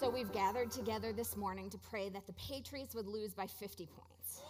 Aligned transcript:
So 0.00 0.08
we've 0.08 0.30
gathered 0.32 0.70
together 0.70 1.12
this 1.12 1.36
morning 1.36 1.68
to 1.70 1.78
pray 1.78 2.08
that 2.10 2.24
the 2.24 2.32
Patriots 2.34 2.94
would 2.94 3.08
lose 3.08 3.34
by 3.34 3.48
50 3.48 3.86
points. 3.86 4.42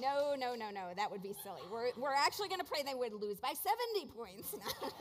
No, 0.00 0.34
no, 0.36 0.56
no, 0.56 0.70
no. 0.70 0.88
That 0.96 1.10
would 1.10 1.22
be 1.22 1.34
silly. 1.44 1.60
We're, 1.70 1.90
we're 1.96 2.14
actually 2.14 2.48
going 2.48 2.60
to 2.60 2.66
pray 2.66 2.82
they 2.82 2.94
would 2.94 3.12
lose 3.12 3.38
by 3.38 3.52
70 3.94 4.12
points. 4.16 4.54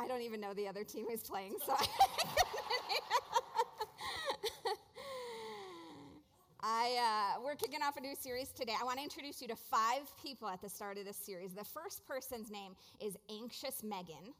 I 0.00 0.08
don't 0.08 0.22
even 0.22 0.40
know 0.40 0.54
the 0.54 0.66
other 0.66 0.82
team 0.82 1.06
who's 1.08 1.22
playing, 1.22 1.54
so 1.64 1.74
I, 1.78 1.86
uh, 6.98 7.40
we're 7.42 7.54
kicking 7.54 7.80
off 7.82 7.96
a 7.96 8.00
new 8.00 8.14
series 8.14 8.48
today. 8.50 8.74
I 8.78 8.84
want 8.84 8.98
to 8.98 9.02
introduce 9.02 9.40
you 9.40 9.48
to 9.48 9.56
five 9.56 10.02
people 10.22 10.48
at 10.48 10.60
the 10.60 10.68
start 10.68 10.98
of 10.98 11.04
this 11.04 11.16
series. 11.16 11.52
The 11.52 11.64
first 11.64 12.06
person's 12.06 12.50
name 12.50 12.74
is 13.00 13.16
Anxious 13.30 13.82
Megan. 13.82 14.34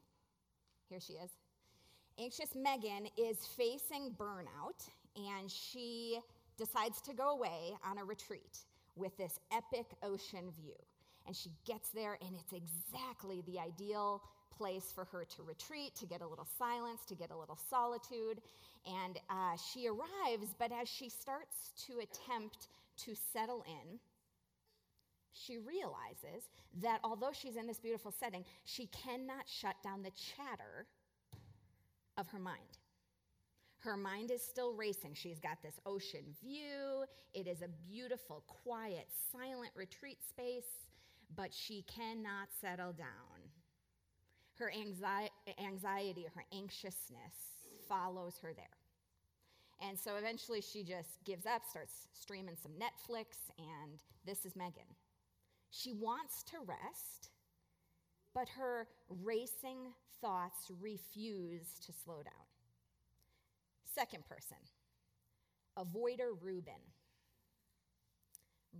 Here 0.89 0.99
she 0.99 1.13
is. 1.13 1.31
Anxious 2.19 2.55
Megan 2.55 3.07
is 3.17 3.37
facing 3.57 4.11
burnout, 4.17 4.87
and 5.15 5.49
she 5.49 6.19
decides 6.57 7.01
to 7.01 7.13
go 7.13 7.29
away 7.29 7.73
on 7.83 7.97
a 7.97 8.03
retreat 8.03 8.59
with 8.95 9.17
this 9.17 9.39
epic 9.51 9.87
ocean 10.03 10.51
view. 10.61 10.75
And 11.25 11.35
she 11.35 11.51
gets 11.65 11.89
there, 11.89 12.17
and 12.21 12.35
it's 12.35 12.53
exactly 12.53 13.41
the 13.47 13.59
ideal 13.59 14.21
place 14.57 14.91
for 14.93 15.05
her 15.05 15.25
to 15.35 15.43
retreat, 15.43 15.95
to 15.95 16.05
get 16.05 16.21
a 16.21 16.27
little 16.27 16.47
silence, 16.57 17.01
to 17.07 17.15
get 17.15 17.31
a 17.31 17.37
little 17.37 17.57
solitude. 17.69 18.41
And 18.85 19.17
uh, 19.29 19.55
she 19.71 19.87
arrives, 19.87 20.53
but 20.57 20.71
as 20.71 20.89
she 20.89 21.09
starts 21.09 21.71
to 21.87 21.99
attempt 21.99 22.67
to 23.05 23.15
settle 23.33 23.63
in, 23.67 23.99
she 25.33 25.57
realizes 25.57 26.49
that 26.81 26.99
although 27.03 27.31
she's 27.33 27.55
in 27.55 27.67
this 27.67 27.79
beautiful 27.79 28.11
setting, 28.11 28.45
she 28.65 28.87
cannot 28.87 29.45
shut 29.47 29.75
down 29.83 30.03
the 30.03 30.11
chatter 30.11 30.85
of 32.17 32.27
her 32.27 32.39
mind. 32.39 32.77
Her 33.79 33.97
mind 33.97 34.31
is 34.31 34.41
still 34.41 34.73
racing. 34.73 35.13
She's 35.13 35.39
got 35.39 35.61
this 35.61 35.79
ocean 35.85 36.23
view. 36.41 37.03
It 37.33 37.47
is 37.47 37.61
a 37.61 37.67
beautiful, 37.89 38.43
quiet, 38.47 39.07
silent 39.31 39.71
retreat 39.75 40.19
space, 40.27 40.87
but 41.35 41.53
she 41.53 41.83
cannot 41.83 42.47
settle 42.61 42.93
down. 42.93 43.42
Her 44.59 44.71
anxiety, 44.71 46.25
her 46.33 46.45
anxiousness 46.53 47.35
follows 47.89 48.37
her 48.41 48.53
there. 48.53 48.65
And 49.81 49.99
so 49.99 50.15
eventually 50.15 50.61
she 50.61 50.83
just 50.83 51.23
gives 51.25 51.45
up, 51.45 51.63
starts 51.69 52.07
streaming 52.13 52.55
some 52.61 52.71
Netflix, 52.73 53.51
and 53.57 53.99
this 54.25 54.45
is 54.45 54.55
Megan. 54.55 54.83
She 55.71 55.91
wants 55.91 56.43
to 56.43 56.57
rest, 56.65 57.31
but 58.33 58.47
her 58.49 58.87
racing 59.09 59.93
thoughts 60.21 60.71
refuse 60.79 61.79
to 61.85 61.91
slow 61.91 62.21
down. 62.23 62.45
Second 63.83 64.23
person, 64.29 64.57
avoider 65.77 66.37
Reuben. 66.41 66.73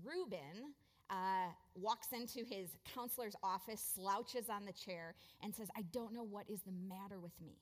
Reuben 0.03 0.73
uh, 1.13 1.51
walks 1.75 2.07
into 2.11 2.43
his 2.43 2.69
counselor's 2.93 3.35
office, 3.43 3.93
slouches 3.93 4.49
on 4.49 4.65
the 4.65 4.73
chair, 4.73 5.13
and 5.43 5.53
says, 5.53 5.69
I 5.77 5.83
don't 5.93 6.13
know 6.13 6.23
what 6.23 6.49
is 6.49 6.61
the 6.61 6.71
matter 6.71 7.19
with 7.19 7.39
me. 7.39 7.59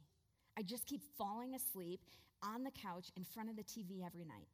I 0.58 0.62
just 0.62 0.86
keep 0.86 1.02
falling 1.18 1.54
asleep 1.54 2.00
on 2.42 2.64
the 2.64 2.72
couch 2.72 3.12
in 3.18 3.26
front 3.26 3.50
of 3.50 3.58
the 3.58 3.64
TV 3.64 4.06
every 4.06 4.24
night. 4.24 4.48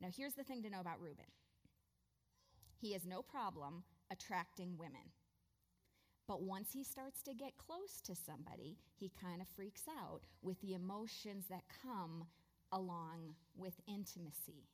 Now, 0.00 0.08
here's 0.14 0.34
the 0.34 0.42
thing 0.42 0.62
to 0.64 0.70
know 0.70 0.80
about 0.80 1.00
Reuben 1.00 1.24
he 2.78 2.92
has 2.92 3.06
no 3.06 3.22
problem 3.22 3.84
attracting 4.10 4.76
women. 4.76 5.12
But 6.28 6.42
once 6.42 6.70
he 6.72 6.82
starts 6.82 7.22
to 7.22 7.34
get 7.34 7.56
close 7.56 8.00
to 8.04 8.14
somebody, 8.14 8.76
he 8.96 9.12
kind 9.20 9.40
of 9.40 9.46
freaks 9.54 9.84
out 9.88 10.22
with 10.42 10.60
the 10.60 10.74
emotions 10.74 11.46
that 11.48 11.62
come 11.82 12.24
along 12.72 13.34
with 13.56 13.74
intimacy. 13.86 14.68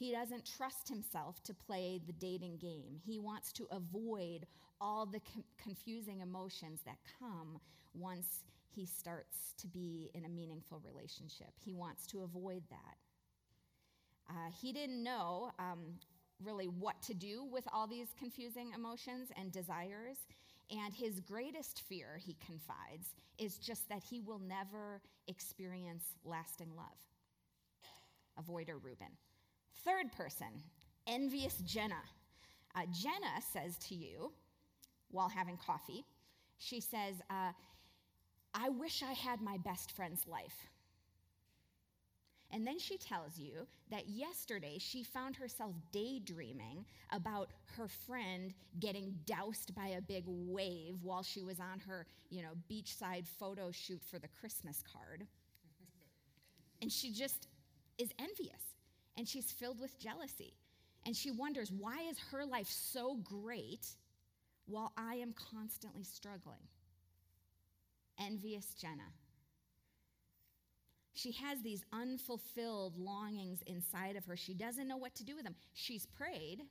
He 0.00 0.12
doesn't 0.12 0.50
trust 0.56 0.88
himself 0.88 1.42
to 1.42 1.52
play 1.52 2.00
the 2.06 2.14
dating 2.14 2.56
game. 2.56 2.98
He 3.04 3.18
wants 3.18 3.52
to 3.52 3.66
avoid 3.70 4.46
all 4.80 5.04
the 5.04 5.20
com- 5.20 5.44
confusing 5.62 6.20
emotions 6.20 6.80
that 6.86 6.96
come 7.18 7.60
once 7.92 8.44
he 8.74 8.86
starts 8.86 9.52
to 9.58 9.68
be 9.68 10.10
in 10.14 10.24
a 10.24 10.28
meaningful 10.30 10.80
relationship. 10.86 11.50
He 11.62 11.74
wants 11.74 12.06
to 12.06 12.22
avoid 12.22 12.62
that. 12.70 12.96
Uh, 14.30 14.50
he 14.62 14.72
didn't 14.72 15.02
know 15.02 15.52
um, 15.58 15.98
really 16.42 16.68
what 16.68 17.02
to 17.02 17.12
do 17.12 17.44
with 17.44 17.68
all 17.70 17.86
these 17.86 18.08
confusing 18.18 18.70
emotions 18.74 19.28
and 19.36 19.52
desires. 19.52 20.16
And 20.70 20.94
his 20.94 21.20
greatest 21.20 21.82
fear, 21.82 22.18
he 22.24 22.38
confides, 22.46 23.08
is 23.36 23.58
just 23.58 23.86
that 23.90 24.02
he 24.02 24.22
will 24.22 24.38
never 24.38 25.02
experience 25.28 26.04
lasting 26.24 26.70
love. 26.74 26.86
Avoider 28.42 28.82
Reuben. 28.82 29.18
Third 29.84 30.12
person, 30.12 30.62
envious 31.06 31.56
Jenna. 31.66 32.02
Uh, 32.74 32.82
Jenna 32.92 33.40
says 33.52 33.76
to 33.88 33.94
you, 33.94 34.32
while 35.10 35.28
having 35.28 35.56
coffee, 35.56 36.04
she 36.58 36.80
says, 36.80 37.16
uh, 37.30 37.52
I 38.54 38.68
wish 38.68 39.02
I 39.02 39.12
had 39.12 39.40
my 39.40 39.56
best 39.58 39.92
friend's 39.92 40.26
life. 40.26 40.66
And 42.52 42.66
then 42.66 42.78
she 42.78 42.96
tells 42.98 43.38
you 43.38 43.66
that 43.90 44.08
yesterday 44.08 44.78
she 44.78 45.04
found 45.04 45.36
herself 45.36 45.72
daydreaming 45.92 46.84
about 47.12 47.50
her 47.76 47.86
friend 47.86 48.52
getting 48.80 49.14
doused 49.24 49.74
by 49.74 49.88
a 49.88 50.00
big 50.00 50.24
wave 50.26 50.96
while 51.02 51.22
she 51.22 51.42
was 51.42 51.60
on 51.60 51.78
her, 51.80 52.06
you 52.28 52.42
know, 52.42 52.50
beachside 52.70 53.26
photo 53.26 53.70
shoot 53.70 54.02
for 54.02 54.18
the 54.18 54.28
Christmas 54.28 54.82
card. 54.92 55.26
and 56.82 56.90
she 56.90 57.12
just 57.12 57.48
is 57.98 58.10
envious 58.18 58.62
and 59.20 59.28
she's 59.28 59.52
filled 59.52 59.82
with 59.82 60.00
jealousy. 60.00 60.54
And 61.04 61.14
she 61.14 61.30
wonders, 61.30 61.70
why 61.70 62.06
is 62.10 62.16
her 62.30 62.46
life 62.46 62.68
so 62.70 63.18
great 63.22 63.86
while 64.64 64.94
I 64.96 65.16
am 65.16 65.34
constantly 65.34 66.04
struggling? 66.04 66.62
Envious 68.18 68.74
Jenna. 68.80 69.12
She 71.12 71.32
has 71.32 71.60
these 71.60 71.84
unfulfilled 71.92 72.96
longings 72.96 73.60
inside 73.66 74.16
of 74.16 74.24
her. 74.24 74.38
She 74.38 74.54
doesn't 74.54 74.88
know 74.88 74.96
what 74.96 75.14
to 75.16 75.24
do 75.24 75.36
with 75.36 75.44
them. 75.44 75.56
She's 75.74 76.06
prayed, 76.06 76.62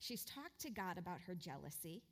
she's 0.00 0.24
talked 0.24 0.60
to 0.62 0.70
God 0.70 0.98
about 0.98 1.20
her 1.28 1.36
jealousy, 1.36 2.02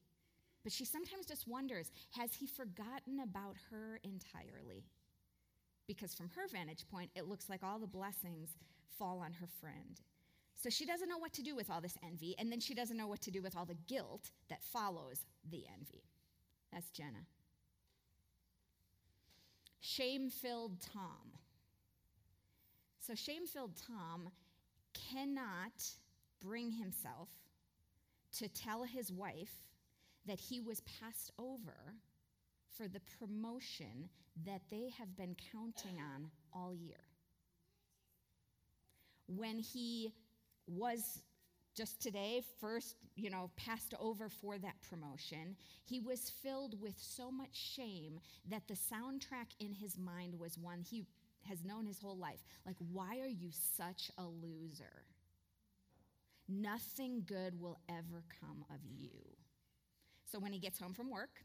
but 0.63 0.73
she 0.73 0.85
sometimes 0.85 1.27
just 1.27 1.49
wonders 1.49 1.91
has 2.13 2.33
he 2.33 2.47
forgotten 2.47 3.19
about 3.25 3.57
her 3.73 3.99
entirely? 4.05 4.85
Because 5.87 6.15
from 6.15 6.31
her 6.31 6.49
vantage 6.53 6.87
point, 6.91 7.11
it 7.15 7.29
looks 7.29 7.49
like 7.49 7.63
all 7.63 7.79
the 7.79 7.87
blessings 7.87 8.57
fall 8.99 9.19
on 9.19 9.33
her 9.35 9.49
friend. 9.61 10.01
So 10.55 10.71
she 10.71 10.87
doesn't 10.87 11.09
know 11.09 11.19
what 11.19 11.33
to 11.35 11.43
do 11.43 11.57
with 11.57 11.71
all 11.71 11.81
this 11.81 11.99
envy, 12.07 12.37
and 12.39 12.53
then 12.53 12.61
she 12.61 12.75
doesn't 12.75 12.97
know 12.97 13.09
what 13.09 13.21
to 13.23 13.31
do 13.31 13.43
with 13.43 13.57
all 13.57 13.65
the 13.65 13.77
guilt 13.89 14.31
that 14.49 14.63
follows 14.63 15.25
the 15.51 15.65
envy. 15.77 16.05
That's 16.73 16.91
Jenna 16.91 17.27
shame 19.83 20.31
filled 20.31 20.81
Tom. 20.81 21.33
So, 22.99 23.15
shame 23.15 23.47
filled 23.47 23.77
Tom 23.77 24.31
cannot 24.95 25.85
bring 26.41 26.71
himself 26.71 27.29
to 28.39 28.49
tell 28.49 28.85
his 28.85 29.13
wife 29.13 29.53
that 30.27 30.41
he 30.41 30.61
was 30.61 30.81
passed 30.83 31.33
over 31.39 31.95
for 32.77 32.89
the 32.89 33.01
promotion 33.19 34.09
that 34.47 34.63
they 34.71 34.91
have 34.99 35.17
been 35.17 35.37
counting 35.53 35.99
on 35.99 36.31
all 36.53 36.75
year. 36.75 37.05
When 39.27 39.59
he 39.59 40.13
was 40.67 41.23
just 41.75 42.03
today 42.03 42.43
first 42.61 42.97
you 43.17 43.31
know 43.31 43.51
passed 43.57 43.95
over 43.99 44.29
for 44.29 44.59
that 44.59 44.75
promotion 44.83 45.57
he 45.85 46.01
was 46.01 46.31
filled 46.43 46.79
with 46.81 46.95
so 46.99 47.31
much 47.31 47.55
shame 47.55 48.21
that 48.49 48.69
the 48.69 48.75
soundtrack 48.75 49.47
in 49.59 49.73
his 49.73 49.99
mind 49.99 50.39
was 50.39 50.59
one 50.59 50.83
he 50.83 51.07
has 51.49 51.65
known 51.65 51.87
his 51.87 51.99
whole 51.99 52.17
life. 52.17 52.45
Like 52.65 52.77
why 52.93 53.19
are 53.19 53.29
you 53.29 53.51
such 53.51 54.11
a 54.19 54.25
loser? 54.25 55.07
Nothing 56.49 57.23
good 57.27 57.59
will 57.61 57.79
ever 57.89 58.25
come 58.41 58.65
of 58.71 58.81
you. 58.85 59.11
So 60.31 60.39
when 60.39 60.53
he 60.53 60.59
gets 60.59 60.79
home 60.79 60.95
from 60.95 61.11
work 61.11 61.41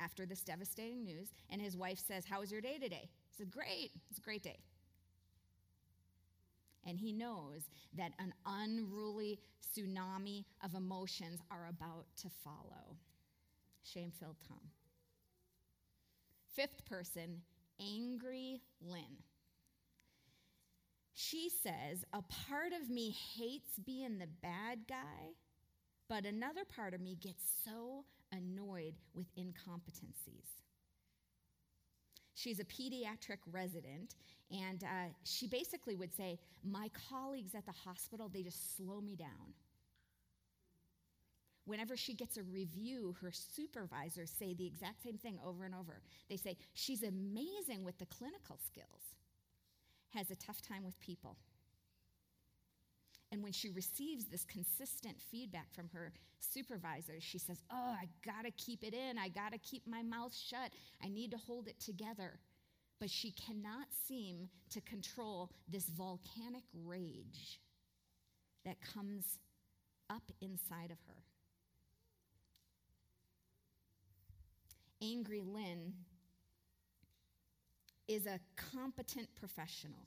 after 0.00 0.26
this 0.26 0.42
devastating 0.42 1.04
news 1.04 1.32
and 1.50 1.60
his 1.60 1.76
wife 1.76 1.98
says 1.98 2.24
how 2.24 2.40
was 2.40 2.50
your 2.52 2.60
day 2.60 2.78
today 2.78 3.08
he 3.28 3.36
said 3.36 3.50
great 3.50 3.90
it's 4.10 4.18
a 4.18 4.22
great 4.22 4.42
day 4.42 4.58
and 6.86 6.98
he 6.98 7.12
knows 7.12 7.62
that 7.96 8.12
an 8.18 8.34
unruly 8.46 9.40
tsunami 9.76 10.44
of 10.62 10.74
emotions 10.74 11.40
are 11.50 11.66
about 11.68 12.06
to 12.18 12.28
follow. 12.42 12.96
Shame 13.82 14.12
filled 14.18 14.36
Tom. 14.46 14.60
Fifth 16.54 16.84
person, 16.86 17.42
angry 17.80 18.60
Lynn. 18.80 19.22
She 21.14 21.48
says, 21.48 22.04
A 22.12 22.22
part 22.22 22.72
of 22.72 22.90
me 22.90 23.14
hates 23.36 23.78
being 23.84 24.18
the 24.18 24.28
bad 24.42 24.80
guy, 24.88 25.34
But 26.08 26.26
another 26.26 26.64
part 26.64 26.94
of 26.94 27.00
me 27.00 27.16
gets 27.20 27.42
so 27.64 28.04
annoyed 28.36 28.94
with 29.14 29.26
incompetencies. 29.36 30.48
She's 32.34 32.58
a 32.58 32.64
pediatric 32.64 33.38
resident, 33.50 34.16
and 34.50 34.82
uh, 34.82 35.12
she 35.24 35.46
basically 35.46 35.94
would 35.94 36.14
say, 36.14 36.38
My 36.64 36.90
colleagues 37.08 37.54
at 37.54 37.64
the 37.64 37.72
hospital, 37.72 38.28
they 38.28 38.42
just 38.42 38.76
slow 38.76 39.00
me 39.00 39.14
down. 39.14 39.54
Whenever 41.66 41.96
she 41.96 42.12
gets 42.12 42.36
a 42.36 42.42
review, 42.42 43.16
her 43.20 43.32
supervisors 43.32 44.30
say 44.30 44.52
the 44.52 44.66
exact 44.66 45.02
same 45.02 45.16
thing 45.16 45.38
over 45.46 45.64
and 45.64 45.74
over. 45.74 46.02
They 46.28 46.36
say, 46.36 46.56
She's 46.74 47.02
amazing 47.02 47.84
with 47.84 47.98
the 47.98 48.06
clinical 48.06 48.58
skills, 48.66 49.14
has 50.10 50.30
a 50.30 50.36
tough 50.36 50.60
time 50.60 50.84
with 50.84 50.98
people. 51.00 51.36
And 53.32 53.42
when 53.42 53.52
she 53.52 53.70
receives 53.70 54.26
this 54.26 54.44
consistent 54.44 55.16
feedback 55.20 55.72
from 55.74 55.88
her 55.92 56.12
supervisors, 56.38 57.22
she 57.22 57.38
says, 57.38 57.58
Oh, 57.70 57.94
I 58.00 58.08
gotta 58.24 58.50
keep 58.52 58.84
it 58.84 58.94
in. 58.94 59.18
I 59.18 59.28
gotta 59.28 59.58
keep 59.58 59.86
my 59.86 60.02
mouth 60.02 60.34
shut. 60.34 60.72
I 61.02 61.08
need 61.08 61.30
to 61.32 61.36
hold 61.36 61.68
it 61.68 61.80
together. 61.80 62.38
But 63.00 63.10
she 63.10 63.32
cannot 63.32 63.86
seem 64.06 64.48
to 64.70 64.80
control 64.82 65.50
this 65.68 65.88
volcanic 65.88 66.62
rage 66.84 67.60
that 68.64 68.76
comes 68.80 69.38
up 70.10 70.22
inside 70.40 70.90
of 70.90 70.98
her. 71.08 71.22
Angry 75.02 75.42
Lynn 75.42 75.92
is 78.08 78.26
a 78.26 78.38
competent 78.56 79.28
professional 79.34 80.06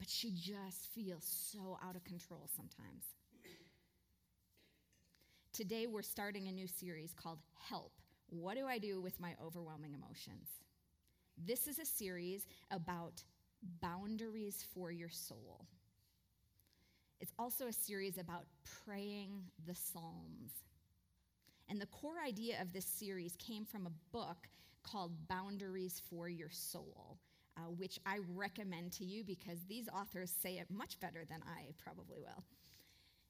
but 0.00 0.08
she 0.08 0.30
just 0.30 0.88
feels 0.94 1.24
so 1.52 1.78
out 1.84 1.94
of 1.94 2.02
control 2.04 2.48
sometimes. 2.56 3.04
Today, 5.52 5.86
we're 5.86 6.00
starting 6.00 6.48
a 6.48 6.52
new 6.52 6.66
series 6.66 7.12
called 7.12 7.38
Help 7.68 7.92
What 8.30 8.56
Do 8.56 8.66
I 8.66 8.78
Do 8.78 8.98
with 9.02 9.20
My 9.20 9.34
Overwhelming 9.44 9.92
Emotions? 9.92 10.48
This 11.36 11.68
is 11.68 11.78
a 11.78 11.84
series 11.84 12.46
about 12.70 13.22
boundaries 13.82 14.64
for 14.72 14.90
your 14.90 15.10
soul. 15.10 15.66
It's 17.20 17.34
also 17.38 17.66
a 17.66 17.72
series 17.72 18.16
about 18.16 18.46
praying 18.86 19.42
the 19.66 19.74
Psalms. 19.74 20.64
And 21.68 21.78
the 21.78 21.86
core 21.86 22.22
idea 22.26 22.62
of 22.62 22.72
this 22.72 22.86
series 22.86 23.36
came 23.36 23.66
from 23.66 23.86
a 23.86 24.16
book 24.16 24.48
called 24.82 25.28
Boundaries 25.28 26.00
for 26.08 26.26
Your 26.26 26.48
Soul 26.50 27.18
uh, 27.60 27.70
which 27.70 27.98
I 28.06 28.18
recommend 28.34 28.92
to 28.92 29.04
you 29.04 29.24
because 29.24 29.58
these 29.68 29.88
authors 29.88 30.32
say 30.42 30.58
it 30.58 30.70
much 30.70 30.98
better 31.00 31.24
than 31.28 31.40
I 31.42 31.72
probably 31.82 32.18
will. 32.18 32.44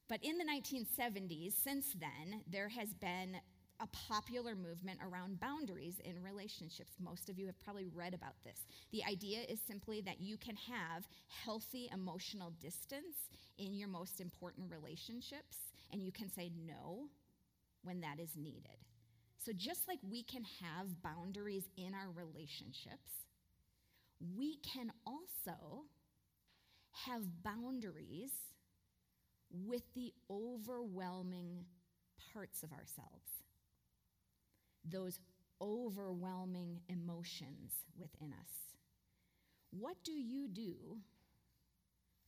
But 0.08 0.20
in 0.22 0.38
the 0.38 0.44
1970s, 0.44 1.52
since 1.52 1.94
then, 1.98 2.42
there 2.50 2.68
has 2.68 2.92
been 2.94 3.36
a 3.80 3.86
popular 4.08 4.54
movement 4.54 4.98
around 5.02 5.40
boundaries 5.40 6.00
in 6.04 6.22
relationships. 6.22 6.92
Most 7.00 7.30
of 7.30 7.38
you 7.38 7.46
have 7.46 7.58
probably 7.60 7.86
read 7.86 8.12
about 8.12 8.34
this. 8.44 8.66
The 8.92 9.02
idea 9.04 9.40
is 9.48 9.58
simply 9.66 10.00
that 10.02 10.20
you 10.20 10.36
can 10.36 10.56
have 10.56 11.08
healthy 11.44 11.88
emotional 11.92 12.52
distance 12.60 13.30
in 13.56 13.74
your 13.74 13.88
most 13.88 14.20
important 14.20 14.70
relationships, 14.70 15.56
and 15.92 16.02
you 16.02 16.12
can 16.12 16.30
say 16.30 16.50
no 16.66 17.08
when 17.82 18.00
that 18.00 18.20
is 18.20 18.36
needed. 18.36 18.84
So, 19.38 19.52
just 19.56 19.88
like 19.88 19.98
we 20.10 20.22
can 20.22 20.44
have 20.60 21.02
boundaries 21.02 21.64
in 21.78 21.94
our 21.94 22.10
relationships, 22.14 23.24
we 24.20 24.56
can 24.56 24.92
also 25.06 25.84
have 27.06 27.22
boundaries 27.42 28.32
with 29.50 29.82
the 29.94 30.12
overwhelming 30.30 31.64
parts 32.32 32.62
of 32.62 32.72
ourselves, 32.72 33.42
those 34.84 35.18
overwhelming 35.60 36.80
emotions 36.88 37.72
within 37.98 38.32
us. 38.32 38.52
What 39.70 39.96
do 40.04 40.12
you 40.12 40.48
do 40.48 40.74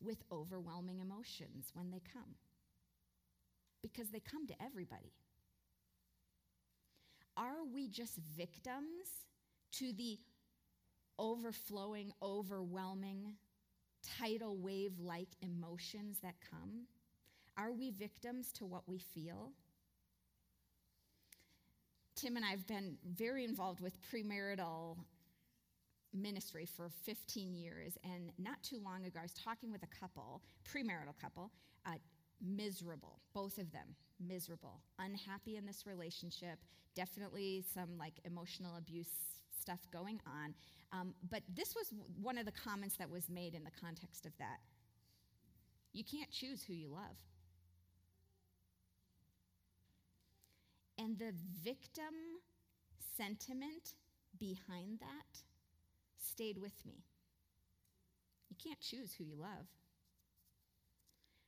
with 0.00 0.19
overwhelming 0.31 1.00
emotions 1.00 1.71
when 1.75 1.91
they 1.91 2.00
come? 2.12 2.35
Because 3.83 4.11
they 4.11 4.21
come 4.21 4.47
to 4.47 4.62
everybody. 4.62 5.12
Are 7.37 7.65
we 7.73 7.89
just 7.89 8.17
victims 8.37 9.27
to 9.73 9.93
the 9.93 10.19
overflowing, 11.19 12.12
overwhelming, 12.23 13.35
tidal 14.19 14.56
wave 14.56 14.93
like 14.99 15.29
emotions 15.41 16.19
that 16.23 16.35
come? 16.50 16.87
Are 17.56 17.73
we 17.73 17.91
victims 17.91 18.53
to 18.53 18.67
what 18.67 18.88
we 18.88 18.99
feel? 18.99 19.53
Tim 22.14 22.37
and 22.37 22.44
I 22.44 22.50
have 22.50 22.67
been 22.67 22.97
very 23.05 23.44
involved 23.44 23.81
with 23.81 23.97
premarital 24.11 24.97
ministry 26.14 26.67
for 26.67 26.91
15 27.05 27.55
years, 27.55 27.97
and 28.05 28.31
not 28.38 28.62
too 28.62 28.79
long 28.85 29.05
ago, 29.06 29.19
I 29.20 29.23
was 29.23 29.32
talking 29.32 29.73
with 29.73 29.82
a 29.82 30.00
couple, 30.00 30.43
premarital 30.65 31.19
couple, 31.20 31.50
uh, 31.87 31.93
miserable, 32.41 33.20
both 33.35 33.58
of 33.58 33.73
them 33.73 33.97
miserable, 34.20 34.82
unhappy 34.99 35.56
in 35.56 35.67
this 35.67 35.87
relationship, 35.87 36.58
definitely 36.94 37.65
some 37.75 37.99
like 37.99 38.15
emotional 38.25 38.76
abuse 38.76 39.42
stuff 39.62 39.81
going 39.93 40.20
on. 40.26 40.55
Um, 40.93 41.14
but 41.31 41.43
this 41.55 41.75
was 41.75 41.87
one 42.20 42.37
of 42.37 42.44
the 42.44 42.53
comments 42.53 42.97
that 42.97 43.09
was 43.09 43.31
made 43.31 43.55
in 43.55 43.64
the 43.64 43.70
context 43.81 44.26
of 44.26 44.32
that. 44.38 44.59
You 45.93 46.05
can't 46.05 46.31
choose 46.31 46.64
who 46.64 46.75
you 46.75 46.88
love. 46.88 47.17
And 50.99 51.19
the 51.19 51.32
victim 51.64 52.14
sentiment 53.17 53.94
behind 54.38 55.00
that 55.00 55.43
stayed 56.19 56.58
with 56.58 56.85
me. 56.85 57.05
You 58.50 58.56
can't 58.62 58.81
choose 58.81 59.15
who 59.15 59.25
you 59.25 59.37
love. 59.37 59.67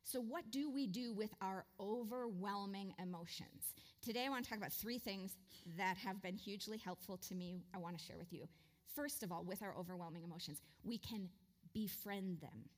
So, 0.05 0.21
what 0.21 0.51
do 0.51 0.71
we 0.71 0.87
do 0.87 1.15
with 1.15 1.31
our 1.41 1.65
overwhelming 1.81 2.93
emotions? 3.03 3.73
Today, 4.03 4.27
I 4.27 4.29
want 4.29 4.45
to 4.45 4.51
talk 4.51 4.59
about 4.59 4.73
three 4.73 4.99
things 4.99 5.37
that 5.79 5.97
have 5.97 6.21
been 6.21 6.37
hugely 6.37 6.77
helpful 6.77 7.17
to 7.17 7.35
me. 7.35 7.63
I 7.75 7.79
want 7.79 7.99
to 7.99 8.05
share 8.05 8.19
with 8.19 8.31
you. 8.31 8.47
First 8.95 9.23
of 9.23 9.33
all, 9.33 9.45
with 9.45 9.63
our 9.63 9.75
overwhelming 9.77 10.23
emotions, 10.23 10.61
we 10.85 10.99
can 10.99 11.31
befriend 11.73 12.41
them. 12.43 12.69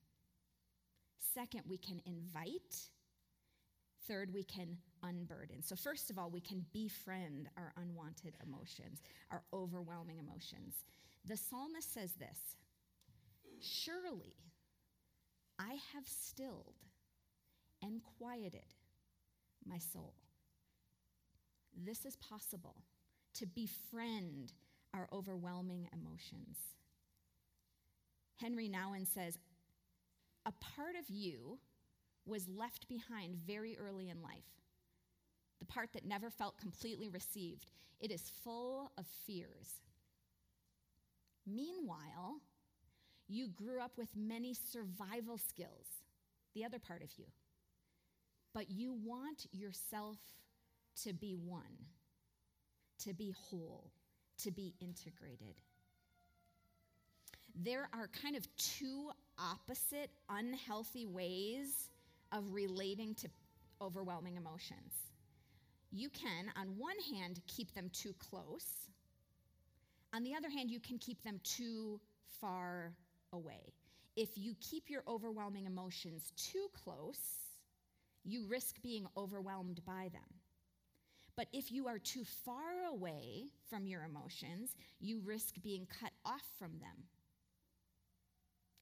Second, 1.34 1.62
we 1.68 1.78
can 1.78 2.00
invite. 2.06 2.76
Third, 4.06 4.32
we 4.32 4.44
can 4.44 4.76
unburden. 5.02 5.62
So, 5.62 5.74
first 5.74 6.10
of 6.10 6.18
all, 6.20 6.30
we 6.30 6.40
can 6.40 6.64
befriend 6.72 7.48
our 7.56 7.72
unwanted 7.76 8.34
emotions, 8.46 9.02
our 9.32 9.42
overwhelming 9.52 10.18
emotions. 10.18 10.76
The 11.24 11.36
psalmist 11.36 11.92
says 11.92 12.12
this 12.12 12.38
Surely 13.60 14.36
I 15.58 15.76
have 15.92 16.06
stilled 16.06 16.76
and 17.82 18.00
quieted 18.18 18.74
my 19.64 19.78
soul. 19.78 20.14
This 21.84 22.04
is 22.04 22.16
possible 22.16 22.76
to 23.34 23.46
befriend 23.46 24.52
our 24.94 25.08
overwhelming 25.12 25.88
emotions. 25.92 26.56
Henry 28.36 28.68
Nouwen 28.68 29.06
says, 29.06 29.38
A 30.46 30.52
part 30.52 30.94
of 30.96 31.08
you 31.08 31.58
was 32.24 32.48
left 32.48 32.88
behind 32.88 33.36
very 33.46 33.78
early 33.78 34.08
in 34.08 34.22
life. 34.22 34.44
The 35.58 35.66
part 35.66 35.90
that 35.94 36.04
never 36.04 36.30
felt 36.30 36.58
completely 36.58 37.08
received. 37.08 37.66
It 38.00 38.10
is 38.10 38.30
full 38.44 38.92
of 38.98 39.06
fears. 39.26 39.80
Meanwhile, 41.46 42.40
you 43.28 43.48
grew 43.48 43.80
up 43.80 43.92
with 43.96 44.08
many 44.16 44.54
survival 44.54 45.38
skills, 45.38 45.86
the 46.54 46.64
other 46.64 46.78
part 46.78 47.02
of 47.02 47.10
you. 47.16 47.26
But 48.56 48.70
you 48.70 48.94
want 49.04 49.48
yourself 49.52 50.16
to 51.02 51.12
be 51.12 51.36
one, 51.36 51.60
to 53.00 53.12
be 53.12 53.34
whole, 53.38 53.90
to 54.38 54.50
be 54.50 54.72
integrated. 54.80 55.60
There 57.54 57.86
are 57.92 58.08
kind 58.08 58.34
of 58.34 58.48
two 58.56 59.10
opposite, 59.38 60.08
unhealthy 60.30 61.04
ways 61.04 61.90
of 62.32 62.50
relating 62.50 63.14
to 63.16 63.28
overwhelming 63.82 64.38
emotions. 64.38 64.94
You 65.92 66.08
can, 66.08 66.50
on 66.58 66.78
one 66.78 66.96
hand, 67.14 67.42
keep 67.46 67.74
them 67.74 67.90
too 67.92 68.14
close. 68.18 68.88
On 70.14 70.22
the 70.22 70.34
other 70.34 70.48
hand, 70.48 70.70
you 70.70 70.80
can 70.80 70.96
keep 70.96 71.22
them 71.24 71.42
too 71.44 72.00
far 72.40 72.94
away. 73.34 73.74
If 74.16 74.30
you 74.34 74.54
keep 74.62 74.88
your 74.88 75.02
overwhelming 75.06 75.66
emotions 75.66 76.32
too 76.38 76.68
close, 76.72 77.45
you 78.26 78.46
risk 78.46 78.82
being 78.82 79.06
overwhelmed 79.16 79.80
by 79.86 80.10
them. 80.12 80.40
But 81.36 81.48
if 81.52 81.70
you 81.70 81.86
are 81.86 81.98
too 81.98 82.24
far 82.44 82.84
away 82.90 83.44
from 83.68 83.86
your 83.86 84.04
emotions, 84.04 84.74
you 85.00 85.20
risk 85.20 85.54
being 85.62 85.86
cut 86.00 86.12
off 86.24 86.42
from 86.58 86.72
them. 86.78 87.04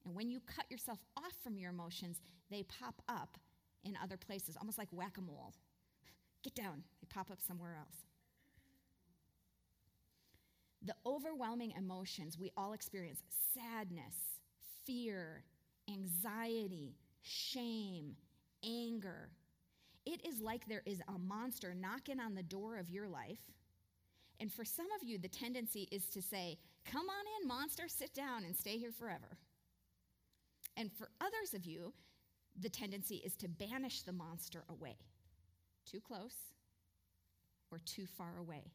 And 0.05 0.15
when 0.15 0.29
you 0.29 0.39
cut 0.39 0.65
yourself 0.69 0.99
off 1.17 1.33
from 1.43 1.57
your 1.57 1.71
emotions, 1.71 2.21
they 2.49 2.63
pop 2.63 3.01
up 3.09 3.37
in 3.83 3.97
other 4.01 4.17
places, 4.17 4.55
almost 4.57 4.77
like 4.77 4.87
whack 4.91 5.17
a 5.17 5.21
mole. 5.21 5.53
get 6.43 6.55
down. 6.55 6.83
They 7.01 7.07
pop 7.09 7.29
up 7.29 7.39
somewhere 7.45 7.75
else. 7.77 7.97
The 10.81 10.95
overwhelming 11.05 11.73
emotions 11.77 12.37
we 12.39 12.51
all 12.55 12.73
experience 12.73 13.21
sadness, 13.53 14.15
fear, 14.85 15.43
anxiety, 15.89 16.95
shame, 17.21 18.15
anger. 18.65 19.29
It 20.05 20.25
is 20.25 20.41
like 20.41 20.67
there 20.67 20.83
is 20.85 21.01
a 21.07 21.17
monster 21.17 21.73
knocking 21.73 22.19
on 22.19 22.35
the 22.35 22.43
door 22.43 22.77
of 22.77 22.89
your 22.89 23.07
life. 23.07 23.39
And 24.39 24.51
for 24.51 24.65
some 24.65 24.87
of 24.99 25.07
you, 25.07 25.17
the 25.17 25.27
tendency 25.27 25.87
is 25.91 26.07
to 26.09 26.21
say, 26.21 26.57
Come 26.85 27.07
on 27.09 27.41
in, 27.41 27.47
monster, 27.47 27.87
sit 27.87 28.13
down 28.13 28.43
and 28.43 28.55
stay 28.55 28.77
here 28.77 28.91
forever. 28.91 29.37
And 30.77 30.91
for 30.91 31.09
others 31.19 31.53
of 31.55 31.65
you, 31.65 31.93
the 32.59 32.69
tendency 32.69 33.15
is 33.15 33.35
to 33.37 33.47
banish 33.47 34.01
the 34.01 34.11
monster 34.11 34.63
away. 34.69 34.97
Too 35.89 35.99
close 35.99 36.35
or 37.71 37.79
too 37.79 38.05
far 38.05 38.37
away. 38.37 38.71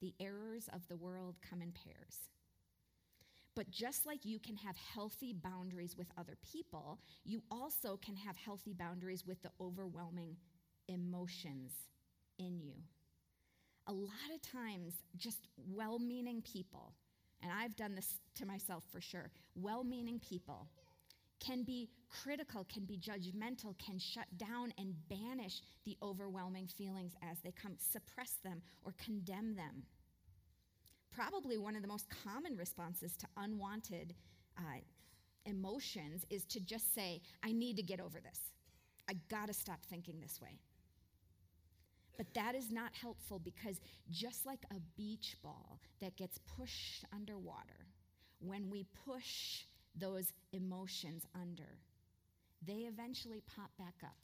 The 0.00 0.14
errors 0.20 0.68
of 0.72 0.86
the 0.88 0.96
world 0.96 1.36
come 1.48 1.62
in 1.62 1.72
pairs. 1.72 2.28
But 3.54 3.70
just 3.70 4.06
like 4.06 4.24
you 4.24 4.38
can 4.38 4.56
have 4.56 4.76
healthy 4.76 5.34
boundaries 5.34 5.96
with 5.96 6.06
other 6.16 6.36
people, 6.52 6.98
you 7.24 7.42
also 7.50 7.98
can 7.98 8.16
have 8.16 8.36
healthy 8.36 8.72
boundaries 8.72 9.26
with 9.26 9.42
the 9.42 9.50
overwhelming 9.60 10.36
emotions 10.88 11.72
in 12.38 12.60
you. 12.60 12.74
A 13.88 13.92
lot 13.92 14.30
of 14.34 14.40
times, 14.40 14.94
just 15.16 15.48
well 15.56 15.98
meaning 15.98 16.42
people, 16.42 16.94
and 17.42 17.50
I've 17.52 17.76
done 17.76 17.94
this 17.94 18.20
to 18.36 18.46
myself 18.46 18.84
for 18.90 19.00
sure, 19.00 19.30
well 19.54 19.84
meaning 19.84 20.18
people 20.20 20.68
can 21.40 21.64
be 21.64 21.90
critical, 22.08 22.64
can 22.72 22.84
be 22.84 22.96
judgmental, 22.96 23.76
can 23.84 23.98
shut 23.98 24.26
down 24.38 24.72
and 24.78 24.94
banish 25.08 25.60
the 25.84 25.96
overwhelming 26.02 26.68
feelings 26.68 27.12
as 27.28 27.38
they 27.40 27.50
come, 27.50 27.74
suppress 27.76 28.34
them 28.44 28.62
or 28.84 28.94
condemn 29.04 29.56
them. 29.56 29.82
Probably 31.14 31.58
one 31.58 31.76
of 31.76 31.82
the 31.82 31.88
most 31.88 32.06
common 32.24 32.56
responses 32.56 33.16
to 33.18 33.26
unwanted 33.36 34.14
uh, 34.56 34.80
emotions 35.44 36.24
is 36.30 36.44
to 36.46 36.60
just 36.60 36.94
say, 36.94 37.20
I 37.42 37.52
need 37.52 37.76
to 37.76 37.82
get 37.82 38.00
over 38.00 38.20
this. 38.20 38.38
I 39.08 39.14
gotta 39.28 39.52
stop 39.52 39.84
thinking 39.90 40.20
this 40.20 40.40
way. 40.40 40.58
But 42.16 42.32
that 42.34 42.54
is 42.54 42.70
not 42.70 42.92
helpful 42.94 43.38
because 43.38 43.80
just 44.10 44.46
like 44.46 44.64
a 44.70 44.80
beach 44.96 45.36
ball 45.42 45.80
that 46.00 46.16
gets 46.16 46.38
pushed 46.56 47.04
underwater, 47.12 47.86
when 48.38 48.70
we 48.70 48.86
push 49.06 49.64
those 49.94 50.32
emotions 50.52 51.26
under, 51.34 51.78
they 52.66 52.86
eventually 52.88 53.42
pop 53.54 53.70
back 53.78 53.94
up. 54.04 54.16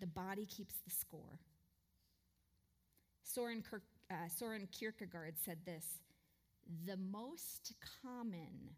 The 0.00 0.06
body 0.06 0.46
keeps 0.46 0.74
the 0.84 0.90
score. 0.90 1.40
Soren, 3.22 3.62
Kirk, 3.62 3.82
uh, 4.10 4.28
Soren 4.28 4.68
Kierkegaard 4.72 5.34
said 5.44 5.58
this 5.64 5.84
The 6.86 6.96
most 6.96 7.74
common 8.02 8.74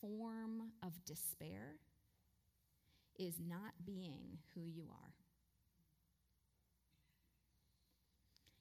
form 0.00 0.72
of 0.82 0.92
despair 1.04 1.76
is 3.18 3.36
not 3.40 3.72
being 3.84 4.38
who 4.54 4.66
you 4.66 4.84
are. 4.90 5.14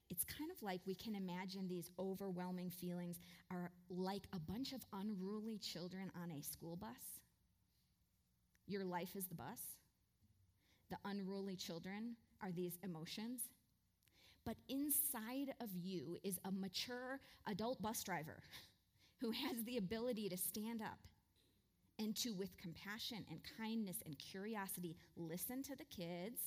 It's 0.09 0.23
kind 0.23 0.49
of 0.51 0.61
like 0.63 0.79
we 0.85 0.95
can 0.95 1.15
imagine 1.15 1.67
these 1.67 1.89
overwhelming 1.99 2.69
feelings 2.69 3.17
are 3.51 3.71
like 3.89 4.23
a 4.33 4.39
bunch 4.39 4.71
of 4.71 4.85
unruly 4.93 5.57
children 5.57 6.11
on 6.21 6.31
a 6.31 6.41
school 6.41 6.77
bus. 6.77 7.19
Your 8.67 8.85
life 8.85 9.15
is 9.15 9.25
the 9.27 9.35
bus. 9.35 9.59
The 10.89 10.97
unruly 11.03 11.55
children 11.55 12.15
are 12.41 12.51
these 12.51 12.77
emotions. 12.83 13.41
But 14.45 14.57
inside 14.69 15.53
of 15.59 15.69
you 15.73 16.17
is 16.23 16.39
a 16.45 16.51
mature 16.51 17.19
adult 17.47 17.81
bus 17.81 18.03
driver 18.03 18.43
who 19.21 19.31
has 19.31 19.63
the 19.65 19.77
ability 19.77 20.29
to 20.29 20.37
stand 20.37 20.81
up 20.81 20.99
and 21.97 22.15
to, 22.17 22.31
with 22.33 22.57
compassion 22.57 23.25
and 23.29 23.39
kindness 23.57 23.97
and 24.05 24.17
curiosity, 24.19 24.97
listen 25.15 25.63
to 25.63 25.75
the 25.75 25.85
kids 25.85 26.39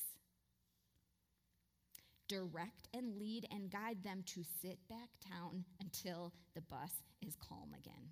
direct 2.28 2.88
and 2.92 3.18
lead 3.18 3.46
and 3.50 3.70
guide 3.70 4.04
them 4.04 4.22
to 4.26 4.42
sit 4.62 4.78
back 4.88 5.08
down 5.30 5.64
until 5.80 6.32
the 6.54 6.60
bus 6.60 6.92
is 7.26 7.34
calm 7.36 7.74
again. 7.76 8.10